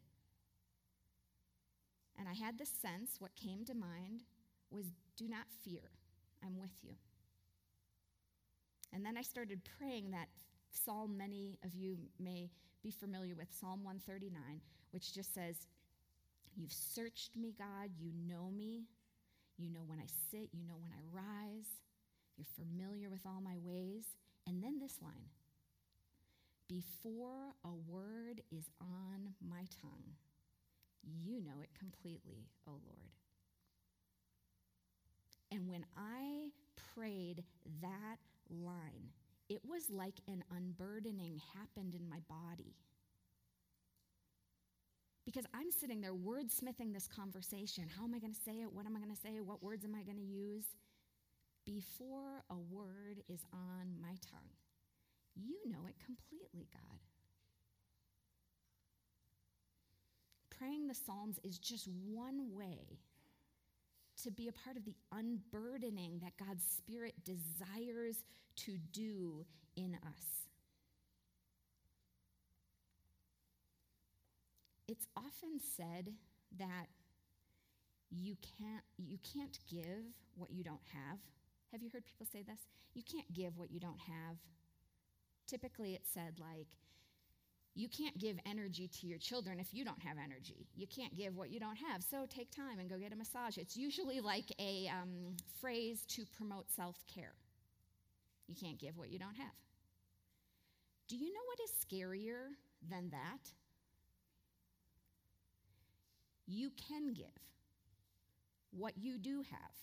And 2.18 2.28
I 2.28 2.34
had 2.34 2.58
this 2.58 2.72
sense, 2.82 3.16
what 3.20 3.36
came 3.36 3.66
to 3.66 3.74
mind 3.74 4.24
was 4.72 4.86
do 5.18 5.28
not 5.28 5.46
fear, 5.64 5.92
I'm 6.46 6.58
with 6.60 6.72
you. 6.84 6.94
And 8.94 9.06
then 9.06 9.18
I 9.18 9.22
started 9.22 9.62
praying 9.78 10.12
that 10.12 10.28
psalm 10.72 11.18
many 11.18 11.58
of 11.64 11.74
you 11.74 11.98
may 12.20 12.50
be 12.84 12.92
familiar 12.92 13.36
with, 13.36 13.48
Psalm 13.60 13.84
139, 13.84 14.62
which 14.92 15.14
just 15.14 15.34
says, 15.34 15.56
You've 16.56 16.74
searched 16.74 17.38
me, 17.38 17.54
God, 17.58 17.92
you 18.00 18.12
know 18.28 18.52
me. 18.52 18.84
You 19.58 19.70
know 19.70 19.84
when 19.86 20.00
I 20.00 20.08
sit, 20.32 20.50
you 20.54 20.66
know 20.66 20.78
when 20.80 20.92
I 20.92 21.02
rise. 21.12 21.68
You're 22.38 22.48
familiar 22.56 23.10
with 23.10 23.26
all 23.26 23.42
my 23.42 23.58
ways. 23.62 24.04
And 24.48 24.64
then 24.64 24.80
this 24.80 24.96
line 25.02 25.30
Before 26.68 27.54
a 27.64 27.74
word 27.92 28.42
is 28.52 28.70
on 28.82 29.34
my 29.48 29.66
tongue, 29.82 30.16
you 31.04 31.42
know 31.42 31.62
it 31.62 31.70
completely, 31.78 32.48
O 32.68 32.72
Lord. 32.72 33.12
And 35.52 35.68
when 35.68 35.86
I 35.98 36.50
prayed 36.96 37.44
that 37.82 38.18
line, 38.50 39.10
it 39.50 39.62
was 39.68 39.90
like 39.90 40.16
an 40.28 40.44
unburdening 40.56 41.42
happened 41.56 41.96
in 41.96 42.08
my 42.08 42.20
body. 42.30 42.76
Because 45.26 45.46
I'm 45.54 45.72
sitting 45.72 46.02
there 46.02 46.14
wordsmithing 46.14 46.94
this 46.94 47.08
conversation. 47.08 47.86
How 47.98 48.04
am 48.04 48.16
I 48.16 48.20
going 48.20 48.34
to 48.34 48.40
say 48.40 48.62
it? 48.62 48.72
What 48.72 48.86
am 48.86 48.96
I 48.96 49.00
going 49.00 49.14
to 49.14 49.22
say? 49.22 49.40
What 49.40 49.62
words 49.62 49.86
am 49.86 49.96
I 49.96 50.04
going 50.04 50.18
to 50.18 50.24
use? 50.24 50.66
Before 51.66 52.44
a 52.50 52.58
word 52.58 53.22
is 53.28 53.42
on 53.54 54.00
my 54.02 54.16
tongue, 54.32 54.50
you 55.36 55.58
know 55.70 55.86
it 55.88 55.96
completely, 56.04 56.68
God. 56.74 57.00
praying 60.60 60.88
the 60.88 60.94
Psalms 60.94 61.40
is 61.44 61.58
just 61.58 61.88
one 61.88 62.54
way 62.54 63.00
to 64.24 64.32
be 64.32 64.48
a 64.48 64.52
part 64.52 64.78
of 64.78 64.86
the 64.86 64.96
unburdening 65.12 66.20
that 66.22 66.34
God's 66.38 66.64
Spirit 66.64 67.14
desires 67.24 68.24
to 68.58 68.78
do 68.92 69.46
in 69.76 69.96
us. 69.96 70.48
It's 74.88 75.06
often 75.16 75.60
said 75.78 76.14
that 76.58 76.88
you 78.10 78.36
can't, 78.58 78.84
you 78.98 79.20
can't 79.34 79.60
give 79.70 80.04
what 80.36 80.52
you 80.52 80.64
don't 80.64 80.82
have. 80.94 81.20
Have 81.72 81.84
you 81.84 81.90
heard 81.94 82.06
people 82.06 82.26
say 82.26 82.42
this? 82.42 82.60
You 82.96 83.04
can't 83.04 83.32
give 83.32 83.58
what 83.58 83.72
you 83.72 83.80
don't 83.80 84.00
have. 84.00 84.38
Typically, 85.46 85.94
it's 85.94 86.10
said 86.12 86.40
like, 86.40 86.68
you 87.80 87.88
can't 87.88 88.18
give 88.18 88.38
energy 88.46 88.90
to 89.00 89.08
your 89.08 89.18
children 89.18 89.58
if 89.58 89.74
you 89.74 89.86
don't 89.86 90.02
have 90.02 90.18
energy. 90.22 90.68
You 90.76 90.86
can't 90.86 91.16
give 91.16 91.38
what 91.38 91.50
you 91.50 91.62
don't 91.62 91.78
have. 91.78 92.04
So 92.04 92.26
take 92.30 92.52
time 92.52 92.78
and 92.80 92.90
go 92.90 92.98
get 92.98 93.14
a 93.14 93.16
massage. 93.16 93.58
It's 93.58 93.78
usually 93.78 94.20
like 94.20 94.52
a 94.60 94.92
um, 94.92 95.38
phrase 95.62 96.04
to 96.10 96.26
promote 96.38 96.70
self 96.76 96.98
care. 97.14 97.34
You 98.48 98.56
can't 98.56 98.78
give 98.78 98.98
what 98.98 99.10
you 99.10 99.18
don't 99.18 99.36
have. 99.36 99.56
Do 101.08 101.16
you 101.16 101.32
know 101.34 101.40
what 101.48 101.60
is 101.64 101.72
scarier 101.86 102.52
than 102.90 103.12
that? 103.12 103.50
You 106.48 106.72
can 106.90 107.14
give 107.14 107.28
what 108.72 108.98
you 108.98 109.18
do 109.18 109.38
have. 109.50 109.76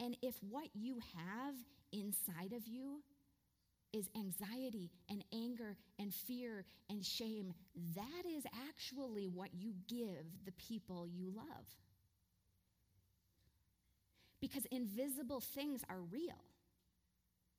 And 0.00 0.16
if 0.20 0.34
what 0.42 0.68
you 0.74 0.98
have 1.14 1.54
inside 1.92 2.52
of 2.52 2.66
you 2.66 3.02
is 3.96 4.08
anxiety 4.16 4.90
and 5.08 5.24
anger 5.32 5.76
and 5.98 6.12
fear 6.12 6.64
and 6.90 7.04
shame. 7.04 7.54
That 7.94 8.28
is 8.28 8.44
actually 8.68 9.28
what 9.28 9.50
you 9.54 9.72
give 9.88 10.26
the 10.44 10.52
people 10.52 11.06
you 11.08 11.32
love. 11.34 11.66
Because 14.40 14.66
invisible 14.66 15.40
things 15.40 15.82
are 15.88 16.00
real, 16.00 16.44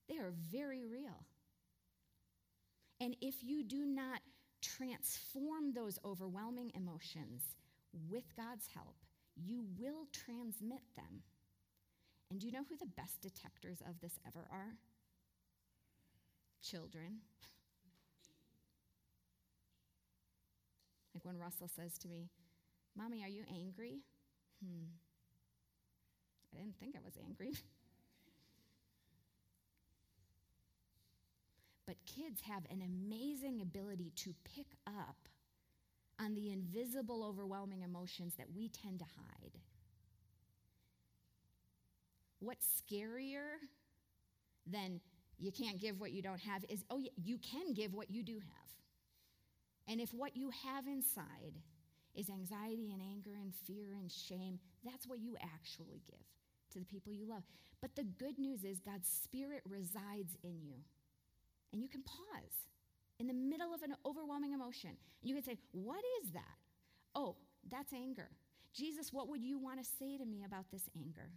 they 0.07 0.17
are 0.17 0.33
very 0.51 0.85
real. 0.85 1.25
And 3.01 3.15
if 3.21 3.43
you 3.43 3.63
do 3.63 3.85
not 3.85 4.21
transform 4.61 5.73
those 5.73 5.99
overwhelming 6.03 6.71
emotions 6.75 7.43
with 8.09 8.23
God's 8.35 8.67
help, 8.73 8.95
you 9.35 9.65
will 9.77 10.07
transmit 10.11 10.81
them. 10.95 11.21
And 12.29 12.39
do 12.39 12.47
you 12.47 12.51
know 12.51 12.65
who 12.67 12.75
the 12.77 12.91
best 12.97 13.21
detectors 13.21 13.81
of 13.87 13.99
this 14.01 14.19
ever 14.25 14.47
are? 14.51 14.77
Children. 16.61 17.19
Like 21.13 21.25
when 21.25 21.37
Russell 21.37 21.67
says 21.67 21.97
to 21.99 22.07
me, 22.07 22.29
Mommy, 22.95 23.23
are 23.23 23.29
you 23.29 23.43
angry? 23.49 24.01
Hmm. 24.63 24.85
I 26.53 26.59
didn't 26.59 26.77
think 26.79 26.95
I 26.95 26.99
was 27.03 27.13
angry. 27.25 27.53
But 31.87 31.95
kids 32.05 32.41
have 32.41 32.63
an 32.69 32.81
amazing 32.81 33.61
ability 33.61 34.11
to 34.17 34.35
pick 34.43 34.75
up 34.85 35.29
on 36.19 36.33
the 36.35 36.51
invisible, 36.51 37.23
overwhelming 37.23 37.81
emotions 37.81 38.33
that 38.37 38.47
we 38.53 38.67
tend 38.67 38.99
to 38.99 39.05
hide. 39.05 39.53
What's 42.39 42.67
scarier 42.67 43.55
than 44.69 44.99
you 45.39 45.51
can't 45.51 45.79
give 45.79 45.99
what 45.99 46.11
you 46.11 46.21
don't 46.21 46.39
have 46.39 46.63
is, 46.69 46.83
oh, 46.89 47.01
you 47.23 47.37
can 47.37 47.73
give 47.73 47.93
what 47.93 48.09
you 48.09 48.23
do 48.23 48.35
have. 48.35 48.67
And 49.87 50.01
if 50.01 50.13
what 50.13 50.35
you 50.35 50.49
have 50.65 50.87
inside 50.87 51.53
is 52.15 52.29
anxiety 52.29 52.91
and 52.91 53.01
anger 53.01 53.37
and 53.39 53.53
fear 53.65 53.93
and 53.93 54.11
shame, 54.11 54.59
that's 54.83 55.07
what 55.07 55.19
you 55.19 55.35
actually 55.41 56.01
give 56.07 56.25
to 56.73 56.79
the 56.79 56.85
people 56.85 57.13
you 57.13 57.27
love. 57.27 57.43
But 57.81 57.95
the 57.95 58.03
good 58.03 58.37
news 58.39 58.63
is 58.63 58.79
God's 58.79 59.07
Spirit 59.07 59.61
resides 59.69 60.35
in 60.43 60.59
you. 60.61 60.75
And 61.71 61.81
you 61.81 61.87
can 61.87 62.01
pause 62.01 62.67
in 63.19 63.27
the 63.27 63.33
middle 63.33 63.73
of 63.73 63.83
an 63.83 63.95
overwhelming 64.05 64.53
emotion. 64.53 64.89
And 64.89 65.29
you 65.29 65.35
can 65.35 65.43
say, 65.43 65.57
What 65.71 66.03
is 66.21 66.31
that? 66.31 66.57
Oh, 67.15 67.35
that's 67.69 67.93
anger. 67.93 68.29
Jesus, 68.73 69.11
what 69.11 69.27
would 69.29 69.41
you 69.43 69.57
want 69.57 69.79
to 69.79 69.89
say 69.99 70.17
to 70.17 70.25
me 70.25 70.43
about 70.45 70.65
this 70.71 70.83
anger? 70.95 71.29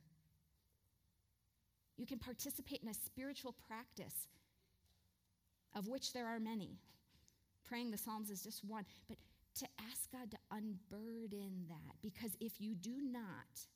You 2.00 2.06
can 2.06 2.18
participate 2.18 2.80
in 2.82 2.88
a 2.88 2.94
spiritual 2.94 3.54
practice, 3.68 4.26
of 5.76 5.86
which 5.86 6.14
there 6.14 6.26
are 6.26 6.40
many. 6.40 6.78
Praying 7.62 7.90
the 7.90 7.98
Psalms 7.98 8.30
is 8.30 8.42
just 8.42 8.64
one, 8.64 8.86
but 9.06 9.18
to 9.56 9.66
ask 9.78 10.10
God 10.10 10.30
to 10.30 10.38
unburden 10.50 11.66
that, 11.68 11.96
because 12.00 12.30
if 12.40 12.58
you 12.58 12.74
do 12.74 12.94
not 13.02 13.66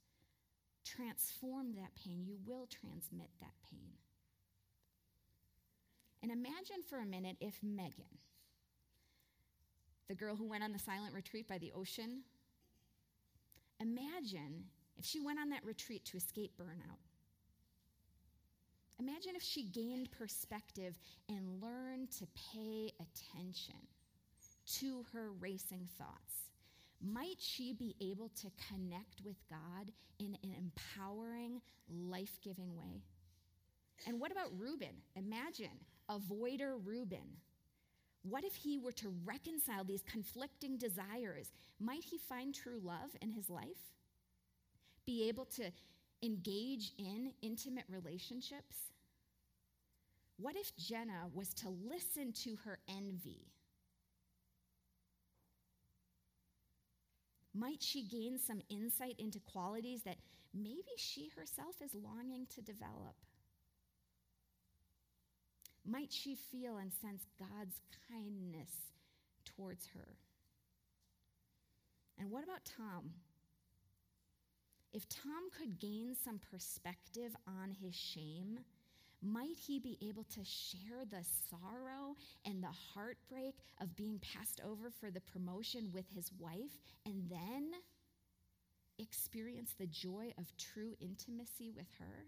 transform 0.87 1.75
that 1.75 1.95
pain, 2.03 2.25
you 2.25 2.39
will 2.47 2.67
transmit 2.67 3.29
that 3.41 3.53
pain. 3.71 3.93
And 6.23 6.33
imagine 6.33 6.83
for 6.89 7.01
a 7.01 7.05
minute 7.05 7.37
if 7.43 7.63
Megan, 7.63 8.17
the 10.09 10.15
girl 10.15 10.35
who 10.35 10.49
went 10.49 10.65
on 10.65 10.73
the 10.73 10.79
silent 10.79 11.13
retreat 11.13 11.47
by 11.47 11.59
the 11.59 11.73
ocean, 11.77 12.23
imagine 13.81 14.65
if 14.97 15.05
she 15.05 15.21
went 15.21 15.39
on 15.39 15.51
that 15.51 15.63
retreat 15.63 16.07
to 16.07 16.17
escape 16.17 16.53
burnout. 16.59 17.14
Imagine 19.01 19.35
if 19.35 19.43
she 19.43 19.65
gained 19.65 20.11
perspective 20.13 20.99
and 21.29 21.63
learned 21.63 22.11
to 22.13 22.27
pay 22.53 22.93
attention 23.01 23.81
to 24.79 25.05
her 25.13 25.31
racing 25.41 25.89
thoughts. 25.99 26.51
Might 27.03 27.37
she 27.39 27.73
be 27.73 27.97
able 28.01 28.31
to 28.41 28.51
connect 28.69 29.21
with 29.25 29.37
God 29.51 29.93
in 30.19 30.39
an 30.43 30.55
empowering, 30.57 31.61
life 31.89 32.39
giving 32.43 32.75
way? 32.77 33.03
And 34.07 34.21
what 34.21 34.33
about 34.33 34.59
Reuben? 34.59 35.03
Imagine 35.17 35.79
avoider 36.11 36.77
Reuben. 36.83 37.39
What 38.23 38.45
if 38.45 38.55
he 38.55 38.79
were 38.79 38.93
to 38.93 39.13
reconcile 39.25 39.85
these 39.85 40.03
conflicting 40.03 40.79
desires? 40.79 41.53
Might 41.79 42.05
he 42.05 42.17
find 42.17 42.55
true 42.55 42.81
love 42.83 43.11
in 43.21 43.31
his 43.31 43.51
life? 43.51 43.93
Be 45.05 45.29
able 45.29 45.45
to 45.57 45.71
engage 46.23 46.93
in 46.99 47.33
intimate 47.43 47.85
relationships? 47.89 48.77
What 50.37 50.57
if 50.57 50.77
Jenna 50.77 51.29
was 51.33 51.55
to 51.55 51.69
listen 51.69 52.33
to 52.45 52.57
her 52.65 52.79
envy? 52.89 53.47
Might 57.55 57.83
she 57.83 58.03
gain 58.03 58.39
some 58.39 58.61
insight 58.69 59.15
into 59.19 59.39
qualities 59.39 60.03
that 60.03 60.17
maybe 60.53 60.83
she 60.97 61.31
herself 61.37 61.77
is 61.85 61.95
longing 61.95 62.47
to 62.55 62.63
develop? 62.63 63.15
Might 65.87 66.13
she 66.13 66.35
feel 66.35 66.79
and 66.79 66.93
sense 67.01 67.27
God's 67.39 67.81
kindness 68.11 68.71
towards 69.45 69.87
her? 69.95 70.17
And 72.19 72.31
what 72.31 72.43
about 72.43 72.65
Tom? 72.77 73.11
If 74.95 75.09
Tom 75.09 75.51
could 75.59 75.81
gain 75.81 76.15
some 76.15 76.39
perspective 76.53 77.35
on 77.49 77.73
his 77.73 77.97
shame, 77.97 78.61
might 79.21 79.57
he 79.57 79.81
be 79.81 79.99
able 80.01 80.23
to 80.23 80.45
share 80.45 81.05
the 81.11 81.25
sorrow 81.51 82.15
and 82.45 82.63
the 82.63 82.69
heartbreak 82.69 83.57
of 83.81 83.97
being 83.97 84.21
passed 84.21 84.61
over 84.65 84.91
for 84.91 85.11
the 85.11 85.21
promotion 85.21 85.91
with 85.93 86.05
his 86.15 86.31
wife 86.39 86.79
and 87.05 87.29
then 87.29 87.73
experience 89.01 89.75
the 89.77 89.89
joy 89.89 90.33
of 90.39 90.57
true 90.57 90.95
intimacy 91.01 91.73
with 91.75 91.89
her? 91.99 92.27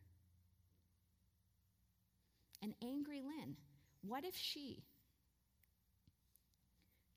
And 2.63 2.75
angry 2.83 3.23
Lynn, 3.23 3.57
what 4.03 4.25
if 4.25 4.35
she 4.35 4.83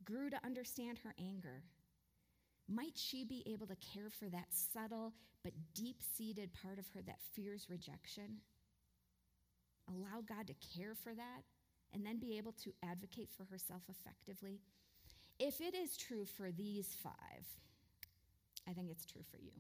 grew 0.05 0.29
to 0.29 0.45
understand 0.45 0.99
her 0.99 1.15
anger? 1.17 1.63
Might 2.71 2.95
she 2.95 3.23
be 3.23 3.43
able 3.47 3.65
to 3.67 3.75
care 3.75 4.09
for 4.09 4.29
that 4.29 4.45
subtle 4.51 5.13
but 5.43 5.53
deep 5.73 6.01
seated 6.15 6.51
part 6.53 6.77
of 6.77 6.85
her 6.93 7.01
that 7.01 7.19
fears 7.33 7.67
rejection? 7.69 8.37
Allow 9.89 10.21
God 10.27 10.47
to 10.47 10.77
care 10.77 10.93
for 10.93 11.13
that 11.15 11.43
and 11.93 12.05
then 12.05 12.19
be 12.19 12.37
able 12.37 12.51
to 12.63 12.71
advocate 12.83 13.29
for 13.35 13.45
herself 13.45 13.81
effectively? 13.89 14.59
If 15.39 15.61
it 15.61 15.73
is 15.73 15.97
true 15.97 16.25
for 16.25 16.51
these 16.51 16.95
five, 17.01 17.45
I 18.67 18.73
think 18.73 18.91
it's 18.91 19.05
true 19.05 19.23
for 19.31 19.37
you. 19.37 19.51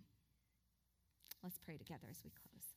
Let's 1.41 1.57
pray 1.57 1.77
together 1.77 2.07
as 2.11 2.21
we 2.23 2.31
close. 2.31 2.75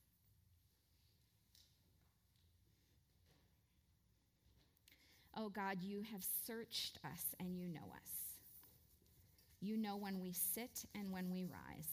Oh 5.37 5.49
God, 5.49 5.79
you 5.83 6.03
have 6.13 6.23
searched 6.47 6.99
us 7.05 7.35
and 7.41 7.59
you 7.59 7.67
know 7.67 7.93
us. 7.95 8.32
You 9.63 9.77
know 9.77 9.97
when 9.97 10.21
we 10.21 10.33
sit 10.33 10.85
and 10.93 11.13
when 11.13 11.31
we 11.31 11.45
rise. 11.45 11.89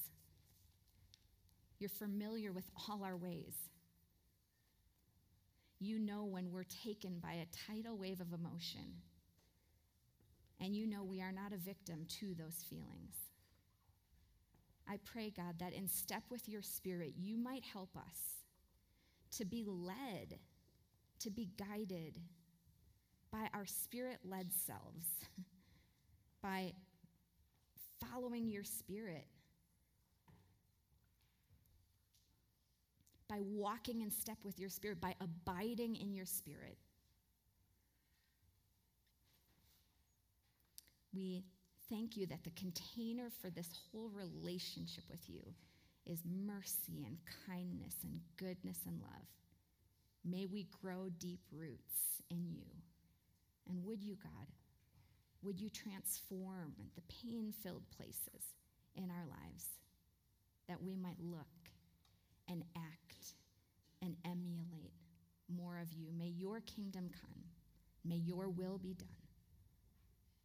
You're 1.78 1.90
familiar 1.90 2.52
with 2.52 2.66
all 2.90 3.04
our 3.04 3.16
ways. 3.16 3.54
You 5.80 6.00
know 6.00 6.26
when 6.26 6.52
we're 6.52 6.64
taken 6.64 7.20
by 7.22 7.34
a 7.34 7.72
tidal 7.72 7.96
wave 7.96 8.22
of 8.22 8.34
emotion. 8.34 8.96
And 10.60 10.76
you 10.76 10.88
know 10.88 11.04
we 11.04 11.22
are 11.22 11.32
not 11.32 11.54
a 11.54 11.58
victim 11.58 12.08
to 12.20 12.34
those 12.34 12.66
feelings. 12.68 13.16
I 14.90 14.98
pray, 15.06 15.32
God, 15.38 15.60
that 15.60 15.74
in 15.74 15.88
step 15.88 16.24
with 16.32 16.50
your 16.50 16.64
spirit, 16.64 17.14
you 17.16 17.38
might 17.38 17.64
help 17.64 17.96
us 17.96 18.40
to 19.38 19.46
be 19.46 19.64
led, 19.68 20.40
to 21.20 21.30
be 21.30 21.50
guided 21.56 22.18
by 23.32 23.48
our 23.54 23.68
spirit 23.68 24.18
led 24.24 24.50
selves, 24.52 25.06
by 26.42 26.74
following 28.06 28.50
your 28.50 28.64
spirit, 28.64 29.26
by 33.28 33.40
walking 33.42 34.02
in 34.02 34.12
step 34.12 34.38
with 34.44 34.60
your 34.60 34.70
spirit, 34.70 35.00
by 35.00 35.16
abiding 35.22 35.96
in 35.96 36.14
your 36.14 36.26
spirit. 36.26 36.78
We 41.14 41.44
thank 41.90 42.18
you 42.18 42.26
that 42.28 42.44
the 42.44 42.52
container 42.52 43.30
for 43.42 43.50
this 43.50 43.70
whole 43.92 44.10
relationship 44.10 45.04
with 45.10 45.28
you 45.28 45.42
is 46.06 46.20
mercy 46.26 47.06
and 47.06 47.18
kindness 47.48 47.96
and 48.04 48.20
goodness 48.38 48.78
and 48.88 49.00
love. 49.02 49.28
May 50.26 50.46
we 50.46 50.68
grow 50.82 51.10
deep 51.20 51.42
roots 51.52 52.22
in 52.30 52.48
you. 52.50 52.66
And 53.70 53.84
would 53.86 54.04
you, 54.04 54.18
God, 54.22 54.48
would 55.42 55.60
you 55.60 55.70
transform 55.70 56.74
the 56.96 57.02
pain 57.24 57.54
filled 57.64 57.84
places 57.96 58.54
in 58.96 59.10
our 59.10 59.26
lives 59.26 59.66
that 60.68 60.82
we 60.82 60.96
might 60.96 61.20
look 61.20 61.48
and 62.50 62.64
act 62.76 63.34
and 64.02 64.16
emulate 64.26 64.94
more 65.48 65.80
of 65.80 65.94
you? 65.94 66.08
May 66.18 66.28
your 66.28 66.62
kingdom 66.62 67.10
come. 67.22 67.44
May 68.06 68.18
your 68.18 68.50
will 68.50 68.78
be 68.78 68.94
done 68.94 69.08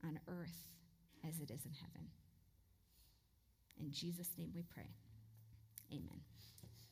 on 0.05 0.21
earth 0.29 0.65
as 1.27 1.41
it 1.41 1.51
is 1.51 1.65
in 1.65 1.73
heaven. 1.73 2.09
In 3.81 3.91
Jesus' 3.91 4.31
name 4.39 4.53
we 4.55 4.63
pray. 4.63 4.91
Amen. 5.93 6.34